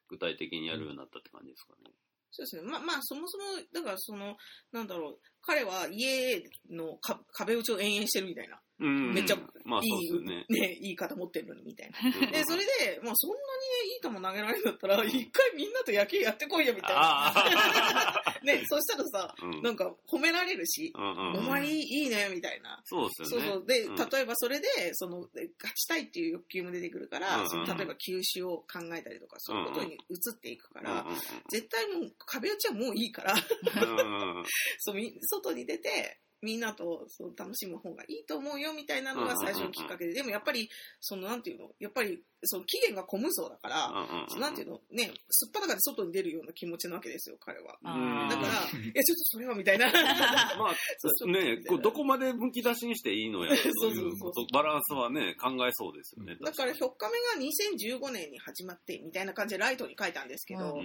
[0.08, 1.90] 具体的にやるようになったって感じですかね。
[2.30, 2.62] そうですね。
[2.62, 4.36] ま、まあ、そもそも、だからその、
[4.72, 8.60] なんだろう、彼は家のか壁打ちを延々してるみたいな。
[8.80, 10.46] うんめっちゃまあいい、そうですよね。
[10.48, 11.98] ね、言い方持ってるのにみたいな。
[12.00, 17.00] うんで、それで、まあ、そんなにいい球投げられるんだったら、一回みんなと野球やってこいよみたいな。
[17.00, 22.80] あ ね、そしたらさ、あ、うんなんか褒められるし、うんうんお前いいいいね、みたいな。
[22.84, 23.46] そうですよね。
[23.46, 23.66] そうそう。
[23.66, 29.96] で、うん例えばそれで、その、で勝ちたいっていう欲求も出てくるから、うんうんその例えば球種を考えたりとか、そういうことに移
[30.32, 31.16] っていくから、うんうん
[31.50, 33.34] 絶対もう壁打ちはもういいから、
[34.78, 40.68] そうみ外に出て、みんなとそう楽しむ方がいいと思うよみたいなのが最初のきっかけで、でもやっぱり、
[41.00, 43.92] そのなんていうの、やっぱり、その期限が混むそうだから、
[44.28, 47.76] そのなんていうの、ね、すっぱだかで外に出るような気持ちなわけですよ、彼は。
[47.82, 47.88] う
[48.26, 48.28] ん。
[48.28, 48.48] だから、
[48.94, 49.86] え、ちょっとそれはみたいな。
[50.56, 56.36] まそうあ、ね、こうどこまでむき出しにしていいのやという そうそうそうバランスはね、考えそうですよね。
[56.40, 60.82] だから、確4日目が2015年に始まって、みたいな感じでライトに書いたんですけど、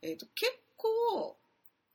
[0.00, 1.36] えっ、と、結構、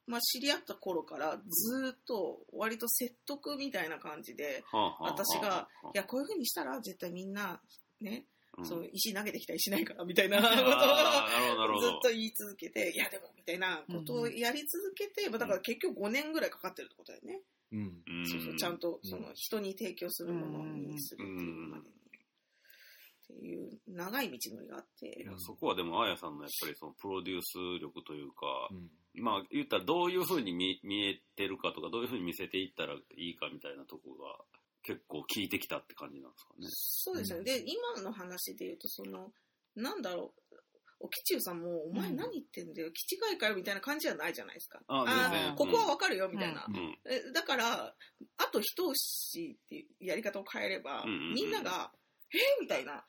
[0.10, 4.64] まあ、知り合った頃からずっと割と説得みたいな感じで、
[5.00, 7.62] 私が、いや、こういう風にしたら絶対みんな、
[8.02, 8.26] ね、
[8.58, 11.80] うんその石投げてきたりしないから、みたいなことを。
[11.80, 17.40] ずっと言い続けて、いや、でも、みたいなことをやり続けて、まあだから結局5年ぐらいかかってるってことだよね。
[17.72, 21.90] うんうんそうそう、ちゃんと、うんその人に提供するものにするっていうまでに。
[21.90, 34.44] っていう長い道のりがあってい、やそこはでも、あやさんのやっぱりそのプロデュース力というか、うんまあ言ったらどういうふうに見見えてるかとか、どういうふうに見せていったらいいかみたいなとこが
[34.84, 36.68] 結構効いてきたって感じなんですかね。
[36.72, 37.44] そうですね。
[37.44, 39.32] で、今の話で言うと、その、
[39.76, 40.56] なんだろう、
[41.02, 44.82] おきちゅうさんも、お前何言ってんだよ、気違いかよ、みたいな感じじゃないじゃないですか。
[44.88, 46.66] ああここはわかるよ、みたいな。
[46.68, 46.98] うん。
[47.06, 47.96] えだから、
[48.38, 51.92] あと一押しっていうやり方を変えれば、うんうんうんみんなが、
[52.34, 53.02] えー、みたいな、うん。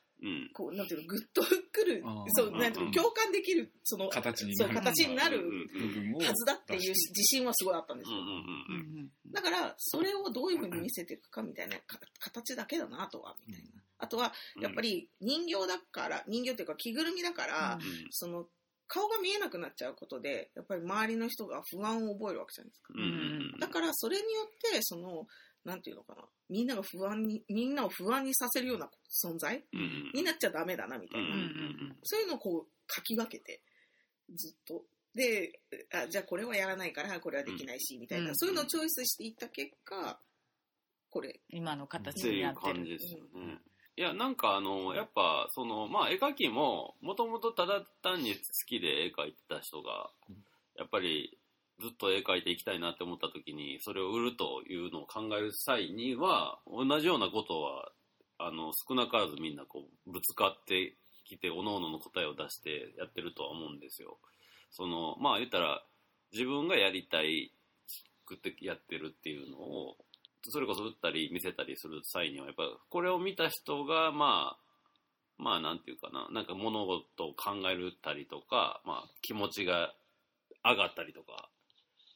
[0.53, 2.03] こう、なんていうの、ぐっとくる
[2.35, 2.91] そう、なんていうの、うん。
[2.91, 5.37] 共感できる、その、そう、形になる形になる
[6.19, 8.17] はずだっていう自信はすごいあったんですよ。
[9.31, 13.69] だから、それをどういうふうに見せていくかみたいなか形だけだな、あとは、みたいな。
[13.97, 14.63] あとは、うん。
[14.63, 18.47] やっぱり人形だから、人形っていうか着ぐるみだから、うん、その、
[18.87, 22.93] 顔が見えなくなっちゃうことで、やっぱり周りの人が不安を覚えるわけじゃないですか。
[23.59, 25.27] だから、それによって、その、
[25.65, 28.89] なんていうのかな、みんなが不安に、みんなを不安にさせるような
[29.23, 29.63] 存在？
[29.73, 31.27] うんうんになっちゃダメだな、みたいな。
[31.27, 33.61] うんうんそういうのをこう、書き分けて、
[34.35, 34.83] ずっと。
[35.13, 35.59] で、
[35.93, 40.19] あ、じゃあこれはやらないから、これはできないし、みたいな、うんそういうのをチョイスしていった結果、
[41.09, 41.39] これ。
[41.49, 42.73] 今の形ていうになってる。
[42.75, 43.59] 感じですよね。
[43.97, 50.09] いや、なんかあの、やっぱ、その、まあ、絵描きも、もともとただ単に好きで絵描いてた人が、
[50.77, 51.37] やっぱり、
[51.81, 57.91] ずっと絵描いていきたいなって思った時に、それを売るというのを考える際には、同じようなことは、
[58.37, 64.17] あの、少なからずみんなこう、ぶつかってきて、各々の答えを出してやってるとは思うんですよ。
[64.69, 65.83] その、まあ言ったら、
[66.31, 67.51] 自分がやりたい
[68.25, 69.97] くってやってるっていうのを、
[70.43, 74.59] それこそ売ったり見せたりする際には、やっぱこれを見た人が、まあ、
[75.37, 79.93] まあなんていうかな、なんか物事を考えるたりとか、まあ気持ちが
[80.63, 81.49] 上がったりとか、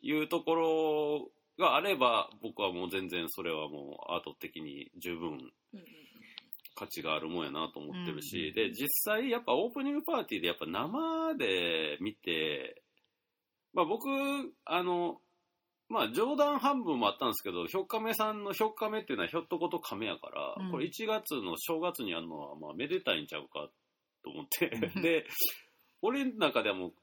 [0.05, 5.51] いうところがあれば、僕はもう全然それはもうアート的に十分
[6.75, 12.83] 価値があるもんやなと思ってるし、で、実際やっぱオープニングパーティーでやっぱ生で見て、
[13.73, 14.07] まあ僕、
[14.65, 15.17] あの、
[15.89, 20.71] まあ冗談半分もあったんですけど、ひょっかめさんのひょっかめっていうのはひょっとこと亀やから、うん。
[20.71, 23.69] これ1月の正月にやるのはまあめでたいんちゃうか
[24.23, 24.69] と思って、
[25.01, 25.25] で、
[26.03, 26.93] 俺の中ではもう、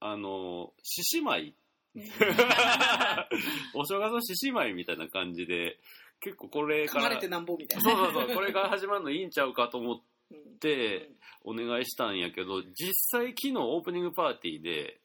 [0.00, 1.54] あの、獅子舞
[3.74, 5.78] お正月の獅子舞みたいな感じで、
[6.20, 7.90] 結構これから、れてなんぼみたいな。
[7.90, 10.58] そうそうそう、これから始まるのいいんちゃうかと思っうん。
[10.58, 11.10] て
[11.44, 15.00] お願いしたんやけど、実際昨日オープニングパーティーで、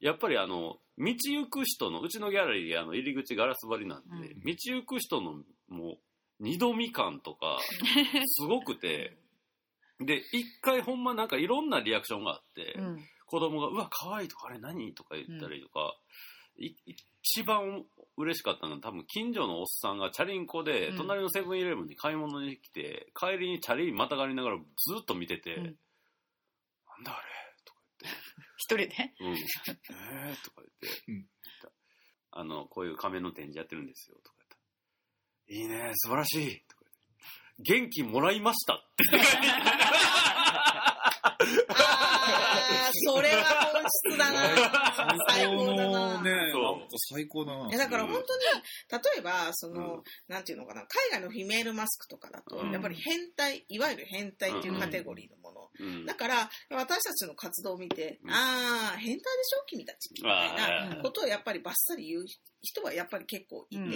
[0.00, 4.40] やっぱりあの、道行く人の、うちのギャラリーあの入り口ガラス張りなんで、うん。
[4.42, 5.98] 道行く人のもう、
[6.40, 7.58] 二度見感とか、
[8.26, 9.16] すごくて、
[10.00, 13.08] で、一回ほんまなんかいろんなリアクションがあって、うん。
[13.26, 16.03] 子供が、うわ、可愛いとか、あれ何とか言ったりとか、い
[17.34, 17.84] 一番
[18.16, 20.96] 嬉しかったのは多分近所のおっさんがチャリンコでうん。
[20.96, 24.62] 隣のセブンイレブンに買い物に来て、帰りにチャリまたがりながらず
[25.02, 25.64] っと見てて、うん。
[25.64, 25.74] なん
[27.02, 27.22] だあれ？
[27.64, 27.80] とか
[28.56, 28.86] 一人で？
[28.86, 29.34] 言って、うん、
[30.30, 30.44] えー？
[30.44, 31.26] とか言って、うん。
[32.30, 34.16] あの、こういう仮面の展示やってるんですよ。
[34.24, 34.36] とか
[35.48, 36.60] 言ったらいいね、素晴らしい。
[36.68, 37.88] とか言って。
[37.88, 39.02] 元気もらいましたって。
[41.26, 43.42] あー、それは
[43.72, 44.48] 本質だな。
[45.28, 46.22] 最高だな。
[46.22, 47.68] ね、そうなんか最高だな。
[47.68, 48.22] いやだから本当に、
[48.90, 55.70] 例えば、その、うんなんていうのかな、海外のフィメールマスクとかだと、うんやっぱり変態、いわゆる変態っていうカテゴリーのもの。
[55.78, 60.10] うんだから、私たちの活動を見て、うんあー、変態でしょ、君たち。
[60.14, 62.24] みたいあなことをやっぱりバッサリ言う
[62.64, 63.90] 人はやっぱり結構いて、うん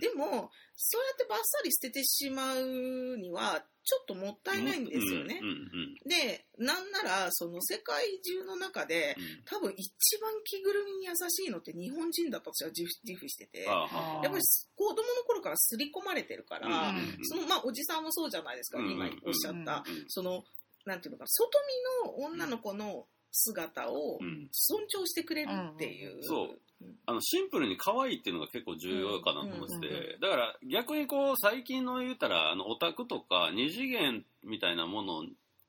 [0.00, 5.40] でも、そうやってバッサリ捨ててしまうには、ちょっともったいないんですよね。
[5.42, 5.48] うん。
[5.48, 9.44] うんで、なんなら、その世界中の中で、うん。
[9.44, 13.88] 多分一番着ぐるみに優しいのって日本人だと私は自負自負してて、やっ
[14.22, 14.32] ぱり
[14.76, 20.44] 子供の頃から刷り込まれてるから、うんそのまあおじさんもそうじゃないですか、うん今おっしゃった、うんその
[20.84, 21.58] なんていうのか外
[22.04, 24.48] 見の女の子の姿をうん。
[24.52, 26.60] 尊重してくれるっていう、そう
[27.06, 35.22] あのシンプルに可愛いっていうのが結構重要かなと思ってて、だから逆にこう最近の言うたらあのオタクとか二次元みたいなもの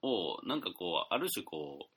[0.04, 1.94] をなんかこうある種こう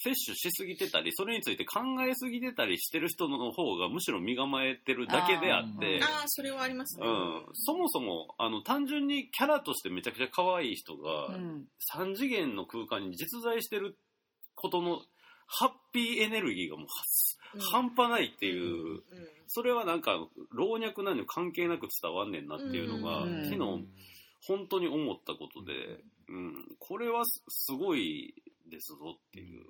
[0.00, 6.00] 摂取しすぎてたりそれについて考えすぎてたりしてる人の方がむしろ身構えてるだけであって。
[6.02, 11.64] あああそれはありますね、うん、そもそもあの単純にキャラとしてめちゃくちゃ可愛い人が、うん。
[11.94, 13.96] 3次元の空間に実在してる
[14.54, 15.00] ことの
[15.48, 16.86] ハッピーエネルギーがもう
[17.54, 17.60] うん。
[17.60, 19.02] 半端ないっていう、うん
[19.50, 20.12] それはなんか
[20.52, 23.58] 老若男女関係なく伝わんねんなっていうのが、うん昨日
[24.46, 25.72] 本当に思ったことで、
[26.28, 28.34] うん、これはすすごい
[28.70, 29.64] ですぞっていう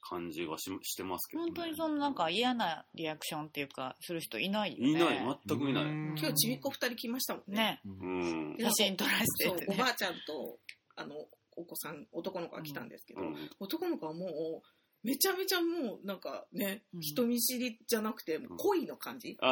[0.00, 4.90] 感じはししてますけど、ね、本当にそのなんか嫌なリアクションっていうかする人いないよね。
[4.90, 7.56] いない全くいない、今日ちびっこ二人来ましたもんね。
[7.56, 8.56] ねうん。
[8.56, 9.66] で写真撮らせてね。
[9.68, 10.58] おばあちゃんと
[10.96, 11.14] あの
[11.58, 13.36] お子さん男の子が来たんですけど、うん。
[13.58, 14.28] 男の子はもう
[15.04, 17.00] めちゃめちゃもうなんかね、うん。
[17.00, 19.50] 人見知りじゃなくて恋の感じ、なん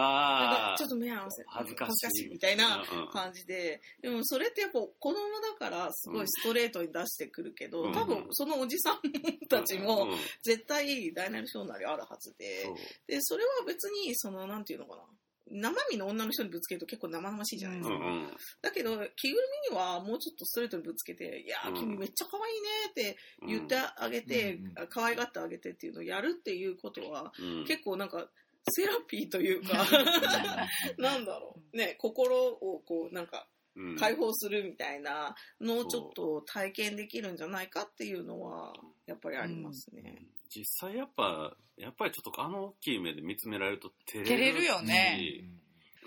[0.73, 2.29] あちょっと目合わせ恥ずかしい。
[2.29, 3.81] みたいな感じで。
[4.03, 7.92] でもそれってやっぱ子供だからすごいストレートに出してくるけど、うん。
[7.92, 9.01] 多分そのおじさん
[9.49, 10.11] たちもうん
[10.42, 12.69] 絶対大なり小なりあるはずで。
[13.07, 15.03] でそれは別にそのなんていうのかな
[15.48, 18.37] 生身の女の人にぶつけると結構生々しいじゃないですか、うんうん。
[18.62, 21.74] だけど着ぐるみにはもうちょっとストレートにぶつけて「いやーうん。
[21.74, 27.64] 君めっちゃ可愛いね」って言ってあげて、うんあ可愛がってあげてっていうのをやるっていうことは、うん。
[27.66, 28.28] 結構なんか
[28.68, 29.87] セラピーというか
[30.98, 31.76] なんだろう。
[31.76, 33.96] ね心をこうなんかうん。
[33.96, 38.72] 解放するみたいなのをちょっと体験できるんじゃないかっていうのは
[39.06, 40.26] やっぱりありますね。
[40.48, 45.18] 実際やっぱやっぱりちょっとあの大きい目で見つめられると照れる照れるよね。
[45.18, 45.44] し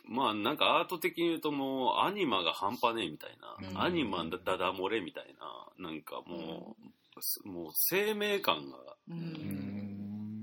[0.05, 3.83] まあなんかアート的に言うともうアニマが半端ねえみたいな、うん。
[3.83, 5.67] アニマだダダ漏れみたいな。
[5.77, 6.75] なんかも
[7.45, 9.17] う、もう生命感がううん。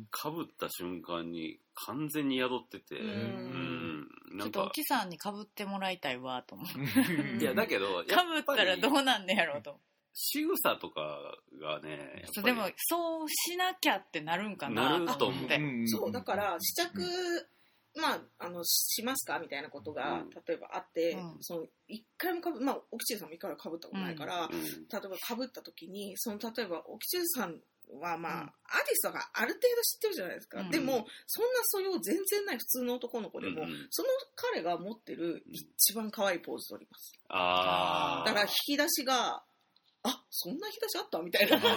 [0.03, 4.01] んかぶった瞬間に完全に宿ってて、ううん。
[4.03, 7.43] ん、ちなんか、ょっと沖さんにかぶってもらいたいわと思う。
[7.43, 9.83] いや、だけど、 かぶったらどううなんねやろうと思う。
[10.19, 11.21] 仕草とか
[11.61, 15.45] がね、でも、そうしなきゃってなるんかななると思う。
[15.45, 15.61] って。
[15.89, 17.03] そう、だから、試着、
[17.95, 21.37] まあ、あの、しますかみたいなことがうん、例えばあって、うん。
[21.41, 24.53] その、一回もかぶ、まあ、沖中さんも一回もかぶったことないから、うん。
[24.53, 27.61] 例えばかぶった時に、その、例えば、沖中さん
[28.01, 28.41] は、まあ、うん。
[28.41, 28.49] アー
[28.87, 30.61] ティストがある程度知ってるじゃないですか。
[30.61, 30.71] うん。
[30.71, 37.13] でも、そんな素養全然ない普通の男の子でも、うんその彼が持ってる一番可愛いポーズ取ります。
[37.29, 38.25] ああ。
[38.27, 39.43] だから、引き出しが、
[40.09, 41.19] あ、そんな引き出しあった？
[41.21, 41.59] みたいな。
[41.59, 41.77] 確か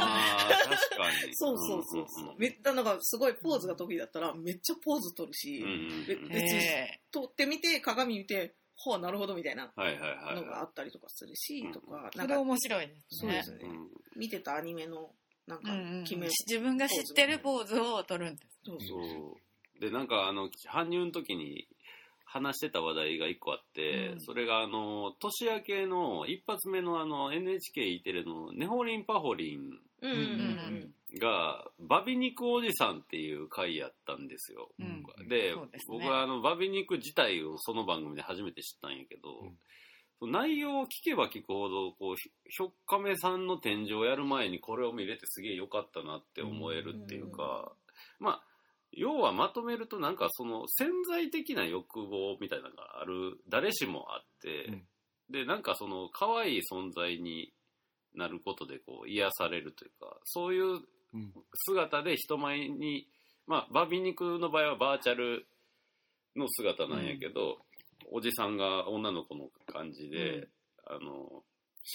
[1.26, 1.36] に。
[1.36, 2.24] そうそうそうそう。
[2.26, 13.68] んんんめったなんかすごいポーズが得意だったらめっちゃポーズ取るし、うんうん別にえ撮ってみて鏡見て、はあなるほどみたいなはいはいはいのがあはったりとかするし、うんとかえそれなんか面白いですねそうです。
[13.68, 13.74] ね、
[14.16, 15.14] 見てたアニメの
[15.48, 18.60] なんかうんうん決め、自分が知ってるポーズを取るんです。
[18.66, 19.80] そうそそうう。
[19.80, 21.68] で、なんかあの、搬入の時に
[22.32, 24.22] 話してた話題が一個あって、うん。
[24.22, 34.70] それがあの、年明けの一発目のあの、NHKE テレのネホリンパホリンうんうんが、バビ肉おじさんっていう回やったんですよ。
[34.80, 35.04] うん。
[35.28, 35.62] でね。
[35.88, 39.30] 僕はあのバビ肉自体をその番組で初めて知ったんやけど、
[40.22, 40.32] うん。
[40.32, 47.72] 内容を聞けば聞くほどこうひひょっかめさんの展示をやる前にこれを見れてすげえ良かったなって思えるっていうか、
[48.20, 48.49] まあ
[48.92, 54.84] 要はまとめるとなんかその潜在的な欲望みたいなのがある誰しもあって、うん。
[55.32, 57.54] でなんかその可愛い存在に
[58.16, 60.82] なることでこう癒されるというかそういう
[61.14, 61.34] うん
[61.68, 63.08] 姿で人前に、
[63.48, 65.46] まあ、バビ肉の場合はバーチャル
[66.36, 67.58] の姿なんやけど、
[68.12, 70.48] おじさんが女の子の感じで、
[70.86, 71.44] あの、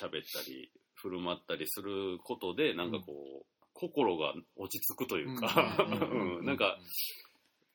[0.00, 5.76] 喋ったり、振る舞ったりすることで、なんかこう、心が落ち着くというか、
[6.42, 6.78] なんか、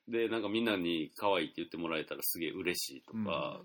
[0.07, 3.61] で、なんかみんなに可愛いって言ってもらえたらすげえ嬉しいとか、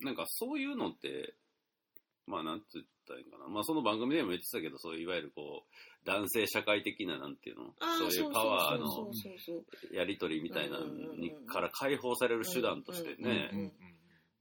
[0.00, 1.34] なんかそういうのって、
[2.26, 3.48] まあなんて言ったらいいんかな。
[3.48, 9.12] まあその番組でも言ってたけど、そういういわゆるこう、男性社会的ななんていうの、そういうパワーの
[9.92, 10.78] やりとりみたいな
[11.16, 13.72] にから解放される手段としてね、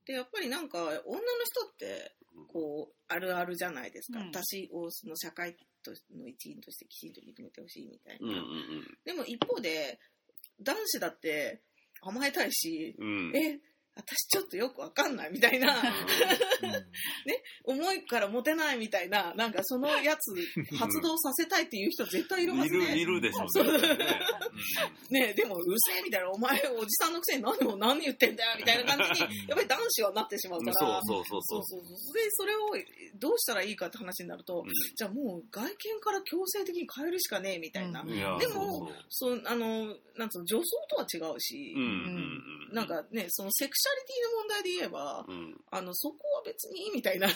[0.06, 2.15] でやっぱりなんか女の人って
[2.47, 4.27] こうあるあるじゃないですか、うん。
[4.27, 10.00] 私をその社会との一員としてきちんと認めてほしいみたいな、うんうんでも一方で
[10.62, 11.62] 男子だって
[12.02, 13.08] 甘えたいし、うん。
[13.08, 13.36] うん。
[13.36, 13.60] え
[13.95, 15.75] 私ちょっとよくわかんないみたいな。
[17.65, 20.34] 思いからモテないみたいななんかそのやつ
[20.77, 22.97] 発動させたいっていう人絶対いるはいずる、ね。
[22.97, 23.65] いるでしょ、そう。
[23.65, 23.80] ね
[25.10, 31.01] ねえでもうるせえみたいなお前おじさんのくせに何も何言ってんだよみたいな感じにやっぱり男子はなってしまううんから。
[31.04, 31.82] そうそうそうそう。
[31.82, 32.13] そうそうそう。
[32.13, 32.60] でそれを
[33.15, 34.69] どうしたらいいかって話になると、うん。
[34.95, 41.75] じゃあもう外見から強制的に変えるしかねえみたいな、でもそうあのなんつうの女装とは違うし。
[42.71, 45.62] なん、かねそのセクシャリティの問題で言えば、うん。
[45.72, 47.28] あのそこは別にいいみたいな。
[47.28, 47.34] うん。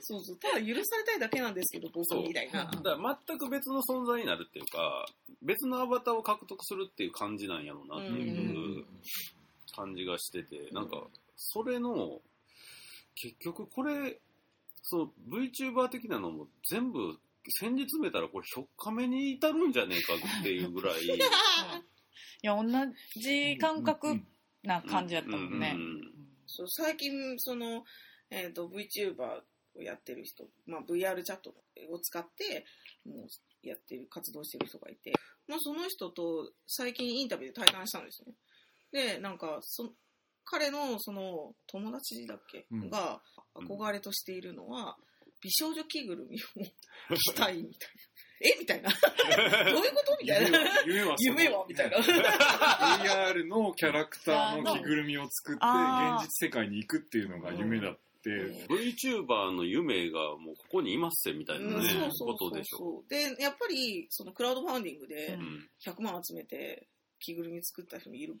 [0.00, 0.36] そうそう。
[0.36, 5.06] ただ許されたいだけなんですけど僕みたいなだから全く別の存在になるっていうか、
[5.42, 8.84] 別のアバターを獲得するっていう感じなんやろうなっていう
[9.74, 11.02] 感じがしてて、なんか、
[11.36, 12.20] それの、
[13.14, 14.18] 結局これ、
[14.82, 21.04] その VTuber 的なのも全部、先日詰めたらこれ、ひょっかめに至るんじゃねえかっていうぐらい。
[21.04, 22.64] いや、同
[23.16, 24.20] じ感覚
[24.64, 25.74] な感じやったもんね。
[25.76, 25.78] う。
[25.78, 26.00] ん
[26.46, 27.84] そう最近その、
[28.30, 29.40] えー、と VTuber
[29.76, 31.50] をやってる人、まあ、VR チャット
[31.90, 32.64] を使って
[33.06, 35.12] もうやってる活動してる人がいて、
[35.48, 38.34] まあ、その人と最近インタビューで対談したんですね。
[38.92, 39.90] でなんかそ
[40.44, 42.90] 彼のその友達だっけ、うん。
[42.90, 43.20] が
[43.54, 44.96] 憧れとしているのは
[45.40, 48.13] 美少女着ぐるみを着たいみたいな
[48.44, 48.56] え？
[48.60, 48.90] みたいな。
[49.72, 50.18] どういうこと？
[50.20, 50.60] みたいな。
[50.86, 51.96] 夢は夢はみたいな。
[51.98, 58.76] VR のキャラクターの着ぐるみを作って現実世界に行くっていうのが夢だって、うん。
[58.76, 61.82] VTuber の夢がもうここにいますよみたいなうん。
[61.82, 62.28] ね、そうそうそう。
[62.28, 63.02] ことでしょ。
[63.08, 65.68] でやっぱりそのクラウドファンディングでうん。
[65.84, 66.86] 100万集めて
[67.18, 68.36] 着ぐるみ作った人もいる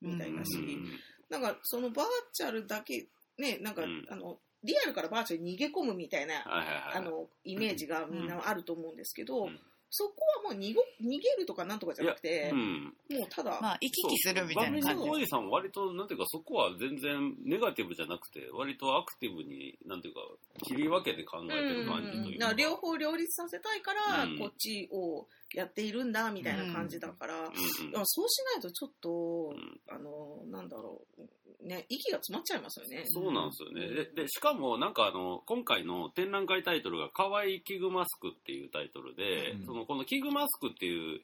[0.00, 1.00] みたいだし、うん。
[1.28, 4.06] なんかそのバーチャルだけねなんか、うん。
[4.08, 6.42] あのリアルからバーチャルに逃げ込むみたいな。
[6.46, 9.60] あのイメージがみんなあると思うんですけど、うん。
[9.96, 12.82] そこはもう逃げるとかなんとかじゃなくてう、ん。
[13.10, 15.26] もうただ、まあ、行き来するみたいな感じ。
[15.28, 20.20] さんは割と、なんていうか、そこは全然ネガティブじゃなくて、割とアクティブに、なんていうか、
[20.64, 22.46] 切り分けて考えてる感じというか。
[22.46, 24.38] だから両方両立させたいから、うん。
[24.38, 27.52] こっちをやっているんだみたいな感じだから、うん。
[28.04, 29.80] そうしないとちょっと、ん。
[29.94, 31.22] あのなんだろう
[31.64, 33.04] ね息が詰まっちゃいますよね。
[33.06, 33.88] そうなんですよね。
[33.88, 41.20] で、でしかも、なんかあの、今回の展覧会タイトルが、可愛い器具マスクっていうタイトルで、うんその、この器具マスクっていう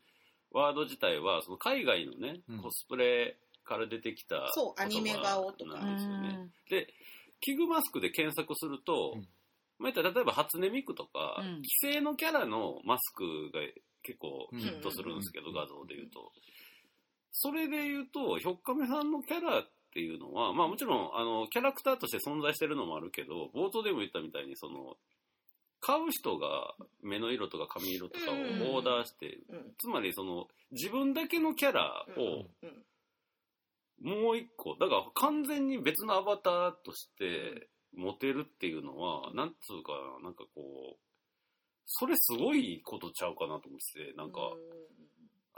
[0.53, 6.51] ワード自体は、その海外のね、うんコスプレから出てきたそうアニメ顔とかなんですよね。
[6.69, 6.93] で、
[7.41, 9.29] キグマスクで検索すると、うん
[9.79, 13.61] まあ、言ったら例えば初音ミクとか、うん既成のキャラのマスクが
[14.03, 16.33] 結構うんヒットするんですけど、うん画像で言うと。
[17.33, 24.97] それで言うと、ひょっかめさんのキャラっていうのは、まあもちろん、あの、キャラクターとして存在してるのもあるけど、冒頭でも言ったみたいに、その、
[25.81, 28.35] 買う人が目の色とか髪色とかを
[28.77, 29.75] オーダーして、うん。
[29.79, 32.85] つまりその、自分だけのキャラをうん。
[34.03, 40.97] もう一個、だから完全に別のアバターとして持てるっていうのは、なんつうかな、なんかこう、
[41.87, 44.41] それすごいことちゃうかなと思ってて、なんか、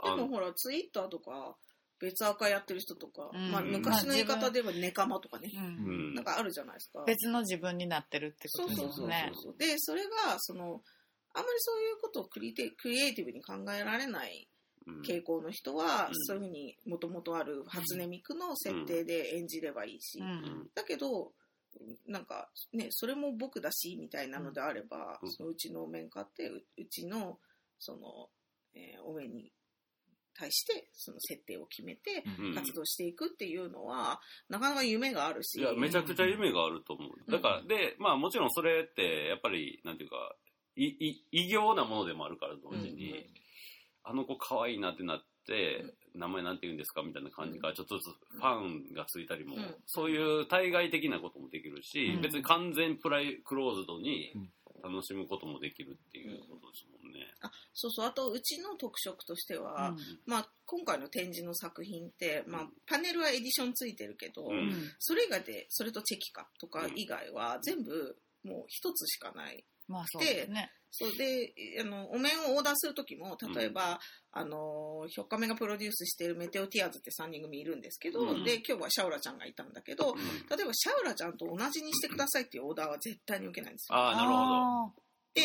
[0.03, 1.55] であのもほらツイッターとか
[2.03, 3.51] 別アカやってる人とか、うん。
[3.51, 6.11] まあ、昔の言い方ではネカマとかね、ううん。
[6.11, 6.13] ん。
[6.15, 7.03] なんかあるじゃないですか。
[7.05, 9.31] 別の自分になってるってこそうそうそうとですね。
[9.33, 9.55] そう。
[9.57, 10.63] で、それが、その、
[11.33, 14.49] あんまりそういうことをクリテクリエイティブに考えられない
[14.85, 15.01] うん。
[15.01, 16.13] 傾向の人は、うん。
[16.25, 20.29] そういうふうにもともとある初音ミクの設定で演じればいいし、ううん。
[20.29, 21.31] んだけど、
[22.05, 25.31] なんかね、それも僕だし、みたいなのであれば、うん。
[25.31, 27.39] そのうちのお面買って、ううちの、
[27.79, 28.29] その、
[28.75, 29.51] えーお面に
[30.33, 34.19] 対して、その設定を決めて、うん活動していくっていうのは、
[34.49, 37.31] なかなか夢があるし、いや、めちゃくちゃ夢があると思う。
[37.31, 40.35] だから、で、まあもちろんそれって、やっぱり、なんていうか、
[40.75, 43.25] い、い、異形なものでもあるから、同時に、うんうん。
[44.05, 49.75] あの子可愛いなってなって、名前なんて言うんですかみたいな感じから、ちょっとずつファンがついたりも、うん。
[49.85, 52.21] そういう対外的なこともできるし、うん。
[52.21, 54.49] 別に完全プライクローズドにうん。
[54.83, 57.02] 楽しむこともできるっていうことですもんね。
[57.43, 69.63] あそうそう、あと、うちの特色としては、うんまあ、今回の展示の作品って、まあうん、パネルはエディションついてるけど、うんそれ以外で、それとチェキカとか以外は、全部、もう一つしかない。
[69.87, 70.71] まあそうですね。
[70.95, 73.99] そうで、あの、お面をオーダーするときも、例えば、
[74.31, 80.15] あの、ひょっかめがプロデュースしているメテオティアーズって3人組いるんですけど、うんで、今日はシャウラちゃんがいたんだけど、
[80.55, 83.97] 例えばシャウラちゃんと同じにしてくださいっていうオーダーは絶対に受けないんですよ。
[83.97, 84.39] ああ、なるほど。
[84.85, 84.93] あ
[85.33, 85.41] で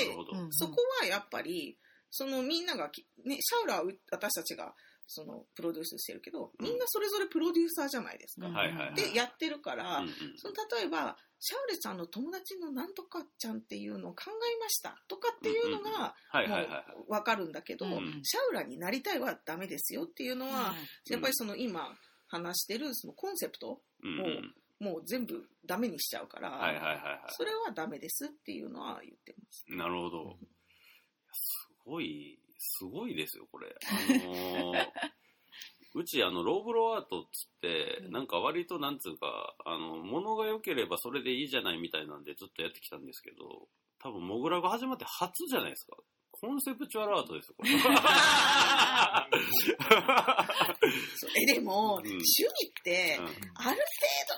[0.51, 1.79] そこはやっぱり、
[2.11, 4.75] そのみんながき、ね、シャウラはう私たちが、
[5.07, 8.49] その、プロデュースしてるけど、みんなそれぞれプロデューサーじゃないですか。
[8.95, 16.97] で、やってるから、うんうんその例えば、シャウレちゃんの友達のなんとかちゃんっていうのを考えましたとかっていうのが、はいはいはいはい。
[16.99, 20.75] もうわかるんだけど、うんシャウラになりたいはダメですよっていうのは、
[21.09, 21.97] やっぱりその今
[22.27, 26.51] 話してるそのコンセプト、うんうんもう全部ダメにしちゃうから、
[27.31, 29.65] それはダメですっていうのは言ってます。
[29.69, 29.77] い。
[29.77, 30.37] なるほど。
[31.33, 33.75] すごい、すごいですよ、これ。
[33.89, 34.87] あのー
[35.95, 43.69] うち、あの、ローブロアートっつって、なんか割となんつうか、あの、物が良ければそれでいいじゃないみたいなんでずっとやってきたんですけど、
[43.99, 45.97] 多分、モグラが始まって初じゃないですか。
[46.41, 47.71] コンセプチュアルアートですよ、これ。
[51.43, 52.11] えでも、うん。
[52.11, 53.85] 趣味って、ある程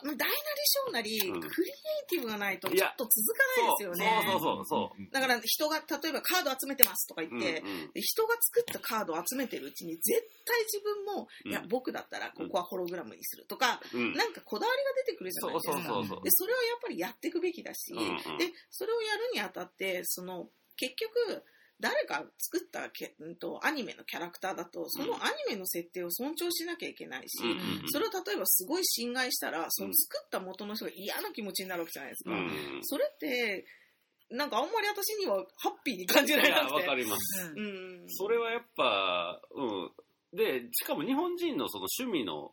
[0.02, 0.32] 度、まあ大なり
[0.86, 1.40] 小なり、うん。
[1.40, 4.24] クリエイティブがないとちょっと続かないですよね。
[4.26, 5.10] そうそうそうそう。
[5.12, 7.92] だから人が、例えばカード集めてますとか言って、うんうん。
[7.92, 11.50] で人が作ったカードを集めてるうちに絶対自分も、うん。
[11.50, 14.14] いや僕だったらここはホログラムにするとか、うん。
[14.14, 15.72] なんかこだわりが出てくるじゃないですか。
[15.74, 16.24] そうそうそうそう。
[16.24, 18.38] でそれはやっぱりやっていくべきだし、うんうん。
[18.38, 21.44] でそれをやるにあたってその結局
[21.80, 27.38] 誰か作ったけ、うん、とアニメのキャラクターだとそのアニメの設定を尊重しなきゃいけないし、
[27.90, 32.30] それを例えばすごい侵害したらその作った元の人が嫌な気持ちになるわけじゃないですか。
[32.30, 32.50] うん
[32.82, 33.64] それって
[34.30, 36.74] なんかあんまり私にはハッピーに感じられなくて。
[36.74, 37.52] わかります。
[37.56, 37.68] うんう
[38.04, 39.90] んそれはやっぱ、うん。
[40.36, 42.52] で、しかも日本人のその趣味の、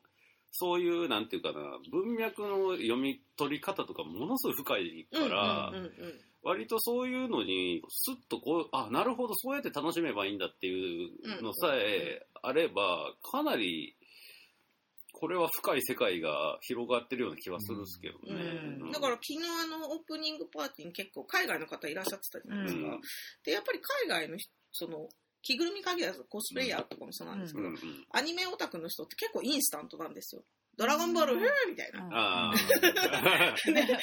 [0.51, 1.59] そういう、なんていうかな、
[1.91, 13.95] 文脈の読み取り方とかものすごい深いから、うんうんうんうん割とそういうのに、スッとこう、あ、なるほど、そうやって楽しめばいいんだっていうのさえあれば、かなり、
[15.19, 18.35] これは深い世界が広がってるような気はするんですけどね。
[18.81, 22.81] うんだから昨日あのオープニングパーティーに結構海外の方いらっしゃってたじゃないですか。
[22.81, 23.01] うん
[23.43, 25.09] で、やっぱり海外の人その
[25.41, 27.79] 着ぐるみ限らずコスプレイヤーとかもそうなんですけど、うんうん。
[28.11, 30.43] アニメオタクの人って結構インスタントなんですよ。
[30.77, 31.43] ドラゴンボール、うん。
[31.43, 32.05] へーみたいな。
[32.05, 32.53] うんああ。
[33.71, 33.99] ね。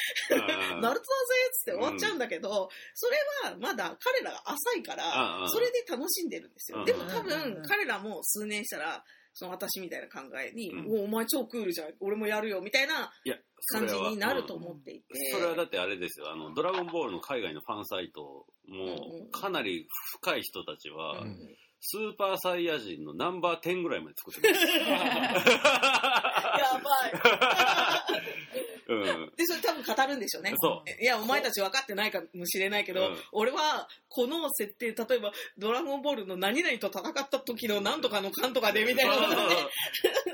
[0.72, 3.16] うんナルトだぜっつって終わっちゃうんだけど、それ
[3.51, 6.79] はまだ彼らが浅いからうん、それで楽しんでるんですよ。
[6.79, 11.01] うんでも多うん分彼らも数年したら、その私みたいな考えに、うん。
[11.01, 15.31] おお前超クールじゃん、俺もやるよ、みたいないや、そ感じれはになると思っていて。
[15.33, 19.87] それはだってあれですよ、あの、ドラゴンボールの海外のファンサイトうんも、かなり
[20.20, 21.57] 深い人たちは、うん
[21.87, 24.64] スーパーサイヤ人のナンバー10ぐらいまで作ってます。
[26.75, 28.22] やばい。
[28.87, 29.33] うん。
[29.37, 30.53] で、それ多分語るんでしょうね。
[30.57, 39.57] そいや、お前たち分かってないかもしれないけど、うん俺は、この設定、例えば、ドラゴンボールの何々と戦った時のなんとかのかんとかで、みたいなことで、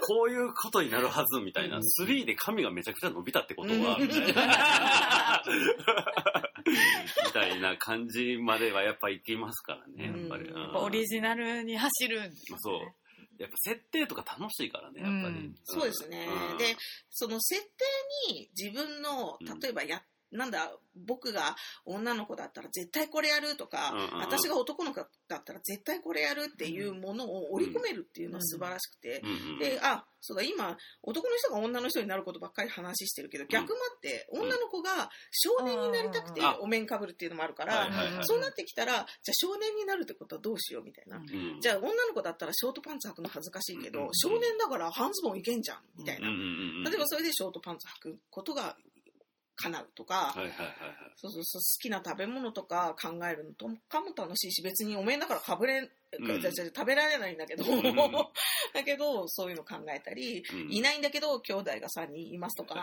[0.01, 5.43] こういうことになるはずみたいな、うん3で髪がめちゃくちゃ伸びたってことは、うんみたいな。
[7.27, 10.49] みたいな感じまではやっぱいきますからね、やっぱり。
[10.49, 12.79] うんうんオリジナルに走るんですねそう。
[13.41, 15.47] やっぱ設定とか楽しいからね、やっぱり。
[15.47, 16.29] うんそうですね。
[16.53, 16.77] うんで、
[17.09, 17.69] その設定
[18.35, 24.19] に自分のうん、例えばや、なんだ、僕が女の子だったら絶対これやるとか、うんうんうん。
[24.21, 29.53] 私が男の子だったら絶対これやるっていうものを織り込めるっていうのは素晴らしくて、うん。
[29.53, 34.43] うんで、あ、そうだ、今、男の人が女の人になることばっかり話してるけど、逆もあって、うん。
[34.43, 37.89] 女の子が少年になりたくてあお面かぶるっていうのもあるから、
[38.23, 41.21] そうなってきたら、じゃあ少年になるってことはどうしようみたいな。
[41.61, 46.29] じゃあ女の子だったらショートパンツ履くの恥ずかしいけど、うん少年だから半ズボンいけんじゃん、みたいな。
[46.29, 48.77] 例えばそれでショートパンツ履くことが
[49.61, 50.77] 叶うとか、はいはいはいはい。
[51.17, 57.83] そうそうそう好きな食べ物とか考えるのとかも楽しいし、別にお面だからかぶれ、うん食べられないんだけど、ん
[58.75, 62.83] だけど、そういうの考えたり、うんいないんだけど、兄弟が3人いますとか。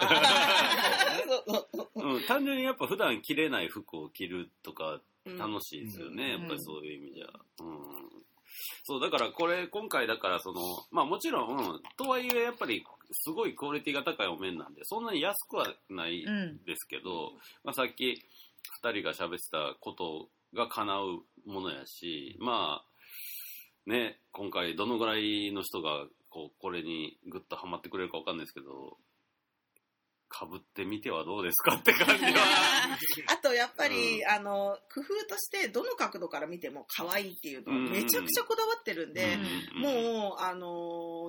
[2.27, 7.27] 単純にやっぱ普段着れない服を着るとかうん楽しいですよね、うんやっぱりそういう意味じゃ。
[7.59, 8.23] うん。
[8.83, 17.31] そう、だからこれ、今回だからその、まあもちろん、とはいえやっぱりすごいクオリティが高いお面なんで、そんなに安くはないうんですけど、
[17.63, 18.21] まあさっき
[18.81, 28.97] 二人が喋ってたことが叶うものやし、まあ、ね、今回どのぐらいの人がこうこれにグッとハマってくれるかわかんないですけど、
[30.29, 32.31] かぶってみてはどうですかって感じは。
[33.31, 39.37] あと、やっぱり、あの、工夫として、どの角度から見ても可愛いっていうのはめちゃくちゃこだわってるんで、
[39.75, 39.81] うん。
[39.81, 40.67] もう、あの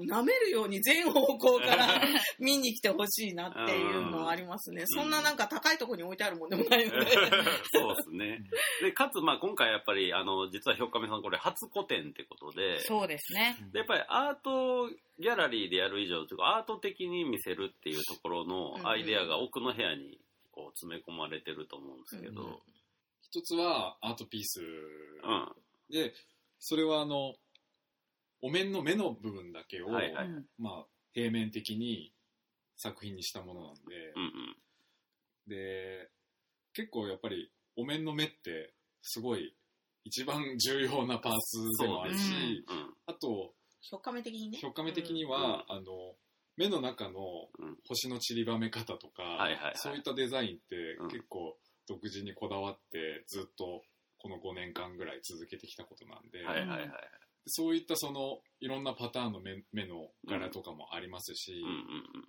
[0.07, 2.01] 舐めるように全方向から
[2.39, 4.85] 見に来てほしいなっていうのはありますね。
[4.87, 7.11] そんななんか高いところに置いてあるもんでもないので。
[7.73, 8.45] そうですね。
[8.83, 13.57] で、かつ、まあ今回やっぱり、あの、実はひょっかめさんこれ初個展ってことで、そうですね。
[13.73, 14.89] でやっぱりアート
[15.19, 20.21] ギャラリーでやる以上、というかアート的に見せるっていうところのアイデアが奥の部屋に
[20.51, 22.59] こう詰め込まれてると思うんですけど、うん
[23.31, 25.53] 一つはアートピースうん。
[25.91, 26.15] で、
[26.59, 27.35] それはあの、
[28.43, 30.27] お面の目の部分だけを、はいはい。
[30.27, 30.45] うん。
[30.59, 32.13] まあ、平面的に
[32.77, 33.81] 作品にしたものなんで、
[34.17, 34.57] うんうん。
[35.49, 36.11] で、
[36.73, 39.55] 結構やっぱりお面の目ってすごい
[40.05, 42.95] 一番重要なパーツでもあるし、そうん。
[43.07, 44.59] あと、評価目的にね。
[44.61, 46.17] 評価目的には、あの、
[46.57, 47.21] 目の中の
[47.59, 47.77] うん。
[47.87, 49.73] 星の散りばめ方とか、はいはいはい。
[49.77, 51.09] そういったデザインってうん。
[51.09, 51.57] 結構
[51.89, 53.83] 独自にこだわってずっと
[54.19, 56.91] この5年間ぐらい続けてきたことなんで、はいはいはい。
[57.49, 61.79] そういったそのいろんなパターンの目目の柄とかもありますし、うんうん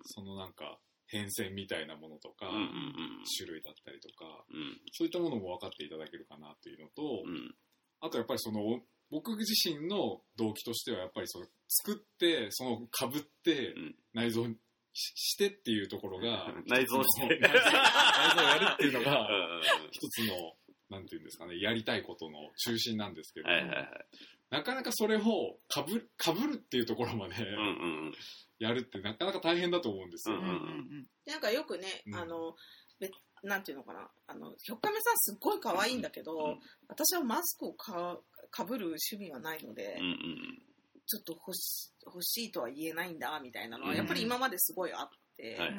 [0.06, 2.56] そのなんか変遷みたいなものとか、うん。
[2.56, 2.70] うんうん
[3.38, 4.80] 種類だったりとか、うん。
[4.92, 7.34] そういったものも分かっていただけるかなというのと、うん。
[7.34, 7.56] うん。
[8.02, 8.62] あとやっぱりその
[9.12, 14.48] 僕自身の動機としてはやっぱりその作ってそのかぶってうん内蔵
[14.94, 19.62] ししてっていうところが 内蔵して 内蔵内蔵をやるっていうのうんがうん
[19.92, 20.56] 一つの
[20.90, 23.88] なんていうんですかねやりたいことの中心なんですけど、はいはいはい。
[24.50, 25.22] なかなかそれを
[25.68, 28.14] かぶかぶるっていうところまでうんうん
[28.58, 32.16] やるってなかなか大変だと思うんですよ、うんうんうんでなんかよくね、うん。
[32.16, 32.56] あの、
[33.00, 33.12] べ
[33.44, 38.20] なんていうのかな、あの、ひょっかめさんすっごい可愛いんだけど、うん私はマスクをか
[38.52, 40.06] かぶる趣味はないので、うん。
[40.06, 40.18] うんうん。
[41.06, 45.76] ちょっと欲し欲しいとは言えないんだ、みたいなのは、うんやっぱり今まですごいあって、はいうん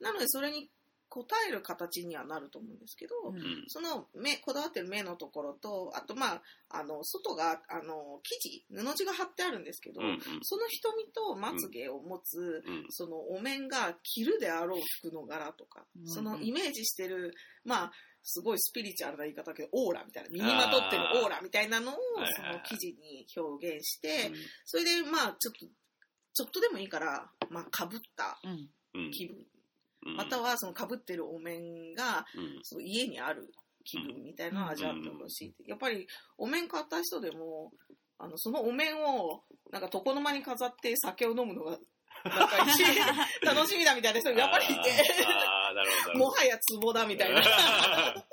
[0.00, 0.70] なのでそれに
[1.14, 3.36] 応える形にはなると思うんですけど、うん。
[3.36, 3.64] うん。
[3.68, 10.20] その目、こだわってる目のところと、あとまあ、あの、外が、あの、生地、布地が貼ってあるんですけど、うんうん。
[10.42, 12.86] その瞳とまつげを持つ、うん。
[12.90, 16.08] そのお面が着るであろう服の柄とか、うん。
[16.08, 17.34] そのイメージしてる、
[17.64, 17.92] まあ、
[18.22, 21.96] すごいスピリチュアルな言い方だけど、オーラみたいな、身にまとってるオーラみたいなのを、
[22.36, 24.32] その生地に表現して、
[24.64, 25.66] それでまあ、ちょっと、
[26.32, 28.38] ちょっとでもいいから、まあ、かぶった
[29.12, 29.46] 気分、うん
[30.16, 32.58] またはそのかぶってるお面が、うん。
[32.62, 33.50] その家にある
[33.84, 36.06] 気分みたいなのを味わってほしいって、やっぱり
[36.38, 37.72] お面買った人でも
[38.18, 41.78] あのそのお面をなんか床の間に飾って酒を飲むのが
[42.24, 42.82] なんか一
[43.44, 44.74] 楽しみだみたいな人やっぱりいて
[45.74, 46.18] なるほど。
[46.18, 47.42] もはやツボだみたいな。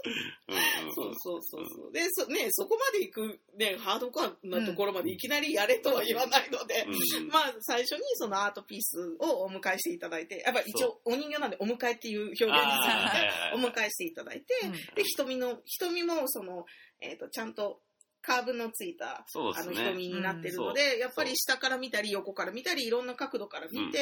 [0.93, 1.91] そうそうそうそう。
[1.91, 7.27] でそ,、ね、そこまで行く、ね、ハードコアなところまでいきなりやれとは言わないので、うん。
[7.27, 14.71] まあ、最初にそのアートピースをお迎えしていただいて、やっぱ一応お人形なんでお迎えっていう表現にあーはいはいお迎えしていただいて、うん。
[14.95, 16.65] で、瞳の、瞳もその、
[16.99, 17.81] えっ、と、ちゃんと、
[18.21, 19.81] カーブのついた、そうですね。
[19.81, 23.99] あの瞳になってるので、やっぱり下から見たり横から見たりいろんな角度から見て、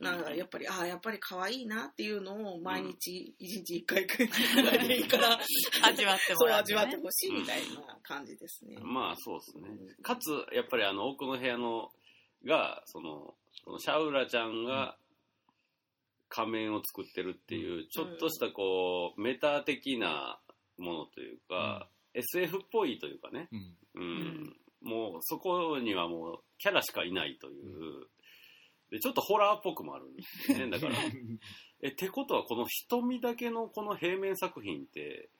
[0.00, 0.04] うん。
[0.04, 4.18] なんかやっぱりああやっぱり可愛いなっていうのを毎日一日一回く
[4.62, 5.38] らいでいいから
[5.82, 8.78] 味わってもらう、味わってほしいみたいな感じですね。
[8.82, 9.68] まあそうですね。
[10.02, 11.90] かつ、やっぱりあの奥の部屋の
[12.44, 13.34] が、その、
[13.64, 14.96] そのシャウラちゃんが
[16.28, 20.38] 仮面を作ってるっていう、ちょっとしたこう、メタ的な
[20.78, 23.48] ものというか、SF っぽいというかね、
[23.94, 24.02] うん。
[24.02, 28.06] うん、もうそこにはもうキャラしかいないという、
[28.90, 30.70] でちょっとホラーっぽくもあるんですよね。
[30.70, 30.94] だから、
[31.82, 35.30] え、ってことはこの瞳だけのこの平面作品って、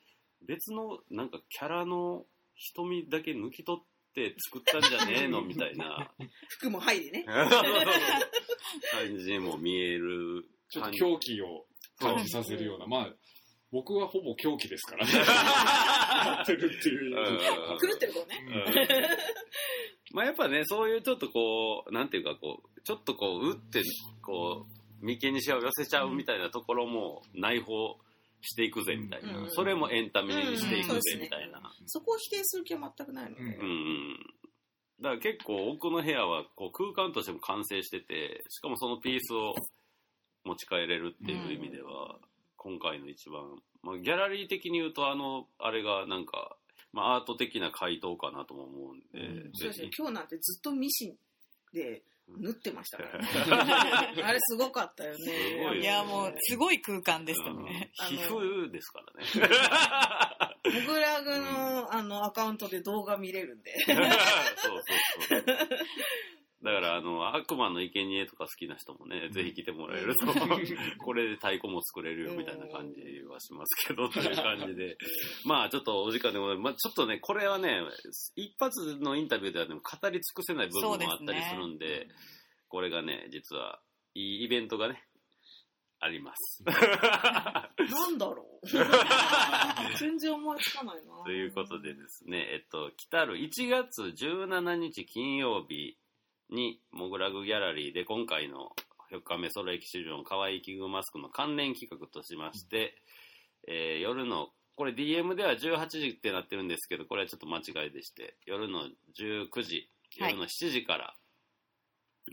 [0.43, 6.12] 別のなんかキャラの瞳だけ抜き取って作ったんじゃねえのみたいな。
[6.49, 7.25] 服も入りね。
[8.93, 10.93] 感じにも見えるちょっと。
[10.93, 11.66] 狂気を
[11.99, 13.14] 感じさせるような、まあ、
[13.73, 15.12] 僕はほぼ狂気ですからね。
[15.21, 17.16] やってるっていう。
[17.16, 18.45] うん狂ってる子ね。
[18.47, 23.83] うんまあやっぱね、そういうちょっとこう、なんていうかこう、ちょっとこう、打って、
[24.23, 24.66] こ
[25.01, 27.97] う、眉間にしわを寄せちゃうみたいなところも内包
[28.43, 29.39] していくぜみたいな。
[29.39, 31.62] うんそれもエンタメにしていくうんぜみたいな。
[31.87, 33.43] そこを否定する気は全くないので。
[33.43, 33.64] うんうんう
[34.14, 34.18] ん。
[35.01, 39.55] だから結構奥の部屋はこう空間としても完成してて、しかもそのピースを
[40.45, 42.18] 持ち帰れるっていう意味では、
[42.62, 43.40] 今回の一番、
[43.82, 46.56] まあ、ギャラリー的に言うとあの、あれがなんか、
[46.92, 49.90] まあアート的な回答かなとも思うんで、うんそうですね。
[49.96, 51.14] 今日なんてずっとミシン
[51.72, 53.28] で縫ってましたからね。
[54.22, 55.64] あれすごかったよすね。
[55.64, 57.92] ごいいや、もう、すごい空間でしたうんね。
[57.98, 59.48] あの皮膚ですからね。
[60.64, 63.74] モグラグのあのアカウントで動画見れるんで。
[63.86, 64.82] そうそう
[65.28, 65.44] そう。
[66.62, 70.26] だから、あの、悪魔の生贄とか好きな人もね、ぜひ来てもらえると、
[71.02, 74.98] これで太鼓も作れるよみたいな感じはしますけど、という感じで。
[75.44, 76.64] まあ、ちょっとお時間でございます。
[76.64, 77.82] まあ、ちょっとね、これはね、
[78.36, 82.08] 一発のインタビューではでも語り尽くせない部分もあったりするんで、
[82.68, 83.80] これがね、実は、
[84.14, 85.02] いいイベントがね、
[86.00, 86.64] あります。
[86.64, 88.66] なんだろう。
[89.98, 91.24] 全然思いつかないな。
[91.24, 95.98] ということでですね、えっと、来たる1月17日金曜日
[96.51, 98.72] に、モグラグギャラリーで今回の
[99.12, 102.94] 4日目ソロエキシビジョン可愛い器具マスクの関連企画としまして、
[103.68, 108.88] えー夜の、これ DM では18時ってなってるんですけど、これはちょっと間違いでして、夜の
[109.18, 109.88] 19時、
[110.18, 111.14] はい夜の7時から、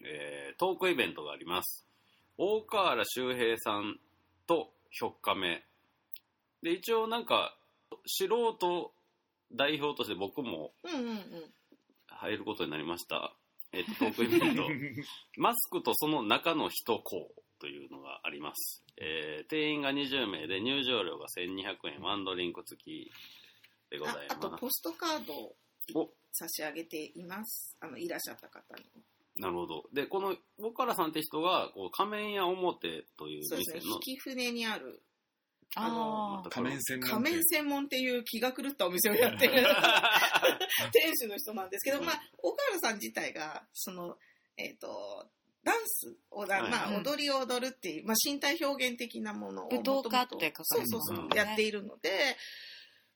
[0.06, 1.86] えートークイベントがあります。
[2.38, 4.00] 大河原周平さん
[4.48, 5.64] と4日目。
[6.62, 7.56] で、一応なんか、
[8.06, 8.92] 素人
[9.54, 10.74] 代表として僕も。
[12.10, 13.36] 入ることになりました。
[13.78, 14.68] えっと、トークイベント。
[15.38, 18.84] マスクとその中の人校というのがあります。
[18.98, 23.12] えー定員が20名で入場料が1200円、ワンドリンク付き
[23.90, 24.62] でございああとます。
[24.62, 25.56] ポストカードを
[25.94, 27.78] お差し上げています。
[27.80, 28.84] あのいらっしゃった方に。
[29.38, 29.84] なるほど。
[29.94, 33.90] で、この、岡原さんって人が、こう、仮面屋表というそうですね店。
[33.90, 35.04] の引、き船にある
[35.76, 39.54] ああの仮面専門仮面専門っていう気が狂ったお店をやってる。
[40.94, 44.18] 店主の人なんですけど、まあ、岡原さん自体が、その、
[44.56, 45.30] えっ、と、
[45.64, 46.72] ダンスをだ、はい。
[46.72, 52.38] まあ、うん踊りを踊るっていう、まあ、身体表現的なものを舞踏家って書かそうそうやっているので、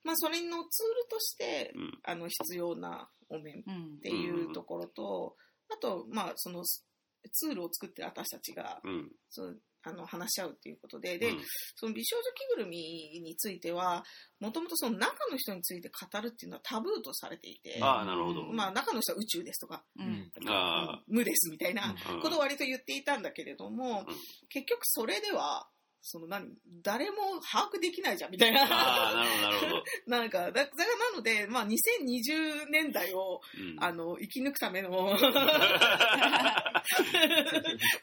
[0.04, 2.00] まあ、それのツールとして、うん。
[2.04, 4.02] あの、必要なお面っ。
[4.02, 5.36] ていうところと、
[5.70, 9.12] あと、まあ、その、ツールを作ってる私たちが、うん。
[9.30, 11.42] そのあの話し合うっていうことで、で、うん。
[11.76, 12.78] その美少女着ぐるみ
[13.24, 14.04] については、
[14.40, 18.44] もともとその中の人について語るっていうのはタブーとされていて、ああ、なるほど。
[18.44, 20.32] まあ中の人は宇宙ですとか、うん。
[20.48, 24.16] あ無ですみたいなことを割と言っていたんだけれども、うん。
[24.50, 25.68] 結局それでは、
[26.04, 26.50] その何、
[26.84, 28.64] 誰も把握できないじゃんみたいな。
[28.64, 29.84] ああ、なるほど、なるほど。
[30.08, 33.84] なんか、だだからなので、まあ2020年代を、うん。
[33.84, 34.90] あの、生き抜くための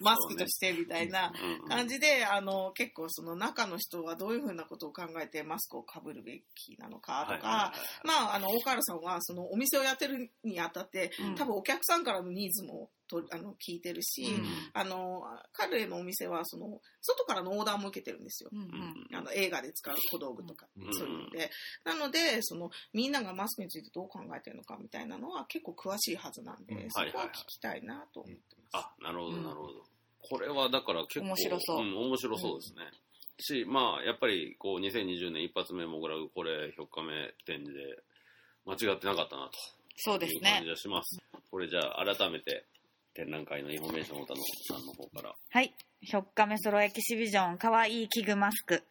[0.01, 1.33] マスクとしてみたいな
[1.63, 7.73] うん感じで、あの、結構その中の人はどういうふうなことを考えてマスクをかぶるべきなのかとか、
[8.05, 11.35] まあ、あの、大河原さんはそのお店をやってるにあたって、うん。
[11.35, 18.51] 多分お客さんからのニーズもとあの聞いてるし、うんあの、彼のお店はその、外からのオーダーも受けてるんですよ。
[18.53, 21.51] うんうんあの映画で使う小道具とか、うんそういうので、
[21.85, 28.85] なのでそのみんながマスクについてどう考えてるのかみたいなのは結構詳しいはずなんで、うんそこは聞きたいなと思ってます。
[28.85, 29.85] あ、なるほど、うんなるほど。
[30.21, 32.81] これはだから結構、面白そうん面白そうですね。
[33.41, 38.03] し、まあ、やっぱり、こう、2020年一発目もぐらう、これ、4日目展示で、
[38.67, 39.51] 間違ってなかったな、
[39.97, 40.69] そうですね感じ。
[40.71, 41.19] がします。
[41.51, 42.67] これじゃあ、改めて、
[43.19, 45.35] 展覧会のインフォメーションを太野さんの方から。
[45.51, 45.75] はい。
[46.09, 48.85] 4日目ソロエキシビジョン、かわいい器具マスク。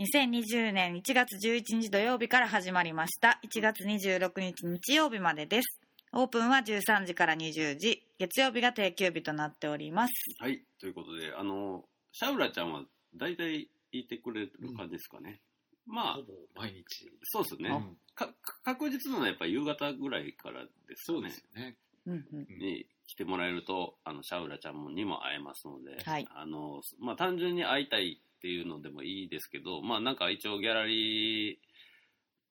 [0.00, 3.38] 2020年1月11日土曜日から始まりました。
[3.48, 5.80] 1月26日日曜日までです。
[6.12, 10.12] オープンは13時から20時、月曜日が定休日となっております。
[10.40, 12.82] はい、ということで、あの、シャウラちゃんは
[13.14, 15.40] 大体いてくれる感じですかね。
[15.86, 16.84] まあほ、ぼ毎日。
[17.22, 17.68] そうですね。
[17.68, 18.32] うんか
[18.64, 21.44] 確実なのはやっぱ夕方ぐらいからですかねそうです。
[21.54, 21.76] よね。
[22.06, 22.58] うんうん。
[22.58, 26.26] に来てもらえると、あの、シャウラちゃんもにも会えますので、はい。
[26.34, 31.56] あの、まあ、単純に会いたいっていうのでもいいですけど、まあ、なんか一応ギャラリー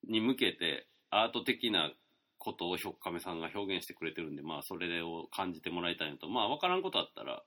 [0.08, 1.92] に向けてアート的な
[2.38, 7.44] ことをひょっかめさんが表現してくれてるんで、まあ、それを感じてもらいたいのと、まあ、わからんことあったら、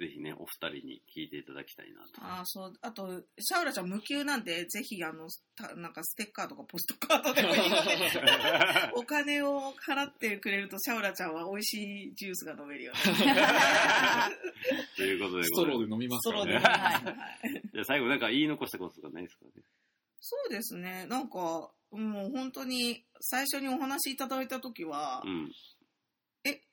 [0.00, 2.24] ぜひね、お二人に聞いていただきたいなと。
[2.24, 2.72] ああ、そう。
[2.80, 8.10] あと、シャウラちゃん無給なんで、ぜひ、あの、たなんかステッカーとかポストカードでもいいので、
[8.96, 12.98] お金を払ってくれると、シャウラちゃんは美味しいジュースが飲めるよね。
[14.96, 16.58] ということでストローで飲みますソロで。
[16.58, 17.04] からね。
[17.04, 19.50] はいはいじゃあ最後なんか言い残したこととかないですかね？
[20.20, 21.06] そうですね。
[21.06, 25.52] なんか、もう本当に、最初にお話しいただいたときは、うん。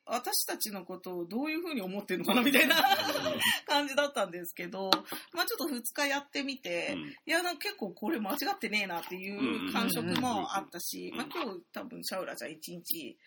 [0.10, 2.76] え、私たちのことをどういうふうに思ってるのかなみたいな
[3.68, 4.90] 感じだったんですけど、
[5.34, 7.00] まあちょっと2日やってみて、うん。
[7.02, 11.18] いや、結構これ間違ってねえなっていう感触もあったし、うん。
[11.18, 13.18] まあ今日多分シャウラちゃん1日、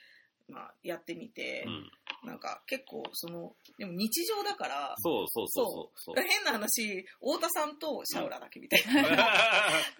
[0.51, 1.91] まあ、やってみて、うん。
[2.23, 6.15] なんか結構その、でも日常だから、そうそうそうそう。
[6.21, 9.27] 変な話、太田さんとシャウラだけみたいな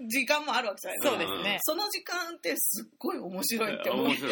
[0.07, 1.11] 時間もあるわけじゃないですか。
[1.11, 1.59] そうですね。
[1.63, 4.23] その時間ってすっごい面白いって思って、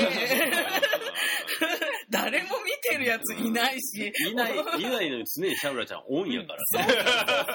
[2.11, 6.59] 誰も見てるやついないし、いない、いないのに常にシャウラちゃんオンやから。
[6.73, 6.95] そうそう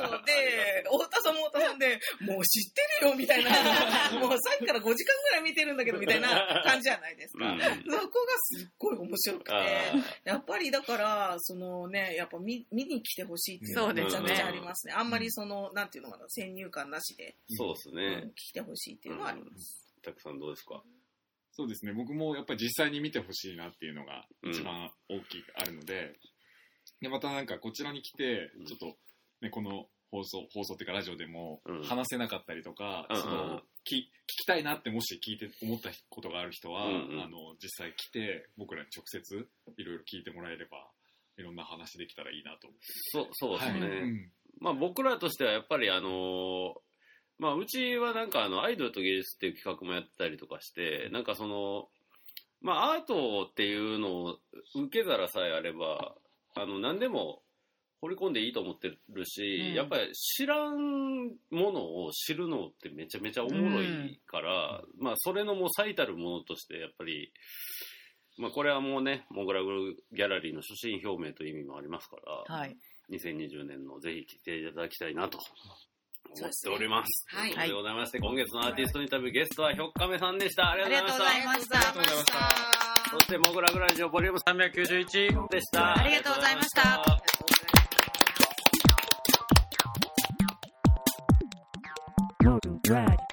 [0.09, 0.23] そう。
[0.25, 3.49] で、太田さんも太田さんで、もう知ってるよみたいな、
[4.19, 7.45] もうさっきから5時間ぐらい見てるんだけどみたいな感じじゃないですか。
[7.51, 9.93] うんそこがすっごい面白くて、あ
[10.23, 14.93] やっぱりだから、そのね、やっぱ見見に来てほしいっていうのめちゃくちゃありますね。
[14.93, 18.31] あんまりその、なんていうのかな、先入観なしで、ーそうですうんね。
[18.35, 19.79] 来てほしいっていうのはあります。
[20.03, 20.83] たくさんどうですか？
[21.55, 21.93] そうですね。
[21.93, 26.15] 僕もやっぱり実際に見てほしいなっていうのが一番大きくあるので、
[27.01, 28.97] で、またなんかこちらに来てうん、ちょっと
[29.41, 31.83] ね、この放送、放送っていうかラジオでもうん。
[31.83, 33.17] 話せなかったりとか、うん。
[33.17, 37.21] そのき聞きたいなってもし聞いて思ったことがある人は、うんうん。
[37.21, 39.47] あの、実際来て僕らに直接
[39.77, 40.87] いろいろ聞いてもらえれば、
[41.37, 42.85] いろんな話できたらいいなと思って。
[43.11, 43.79] そう、そうですね。
[43.79, 43.89] はい。
[43.89, 44.31] うん。
[44.59, 46.73] まあ僕らとしてはやっぱりあのー
[47.43, 51.89] まあうちはなんかあのアイドルと芸術っていう企画もやってたりとかして、なんかその、
[52.61, 54.37] まあアートっていうのを
[54.73, 56.15] 受け皿さえあれば、
[56.55, 57.41] あの何でも
[57.99, 59.73] 掘り込んでいいと思ってるし、うん。
[59.73, 67.33] やっぱり知らんものを知るのってめちゃめちゃおもろいから、まあそれのもう最たるものとしてやっぱり、
[68.37, 72.15] まあこれはもうね、モグラグルギャラリーの初心表明という意味もありますか
[72.49, 72.77] ら、はい。
[73.11, 75.37] 2020年のぜひ来ていただきたいなと
[76.41, 77.25] 思っております。
[77.27, 80.71] はいということでございまして、今月のアーティストインタビューゲストはひょっかめさんでした。
[80.71, 81.77] ありがとうございました。
[81.77, 83.09] ありがとうございました。
[83.11, 85.97] そして、モグラグラジオボリューム391でした。
[85.97, 86.81] ありがとうございました
[92.95, 93.32] あり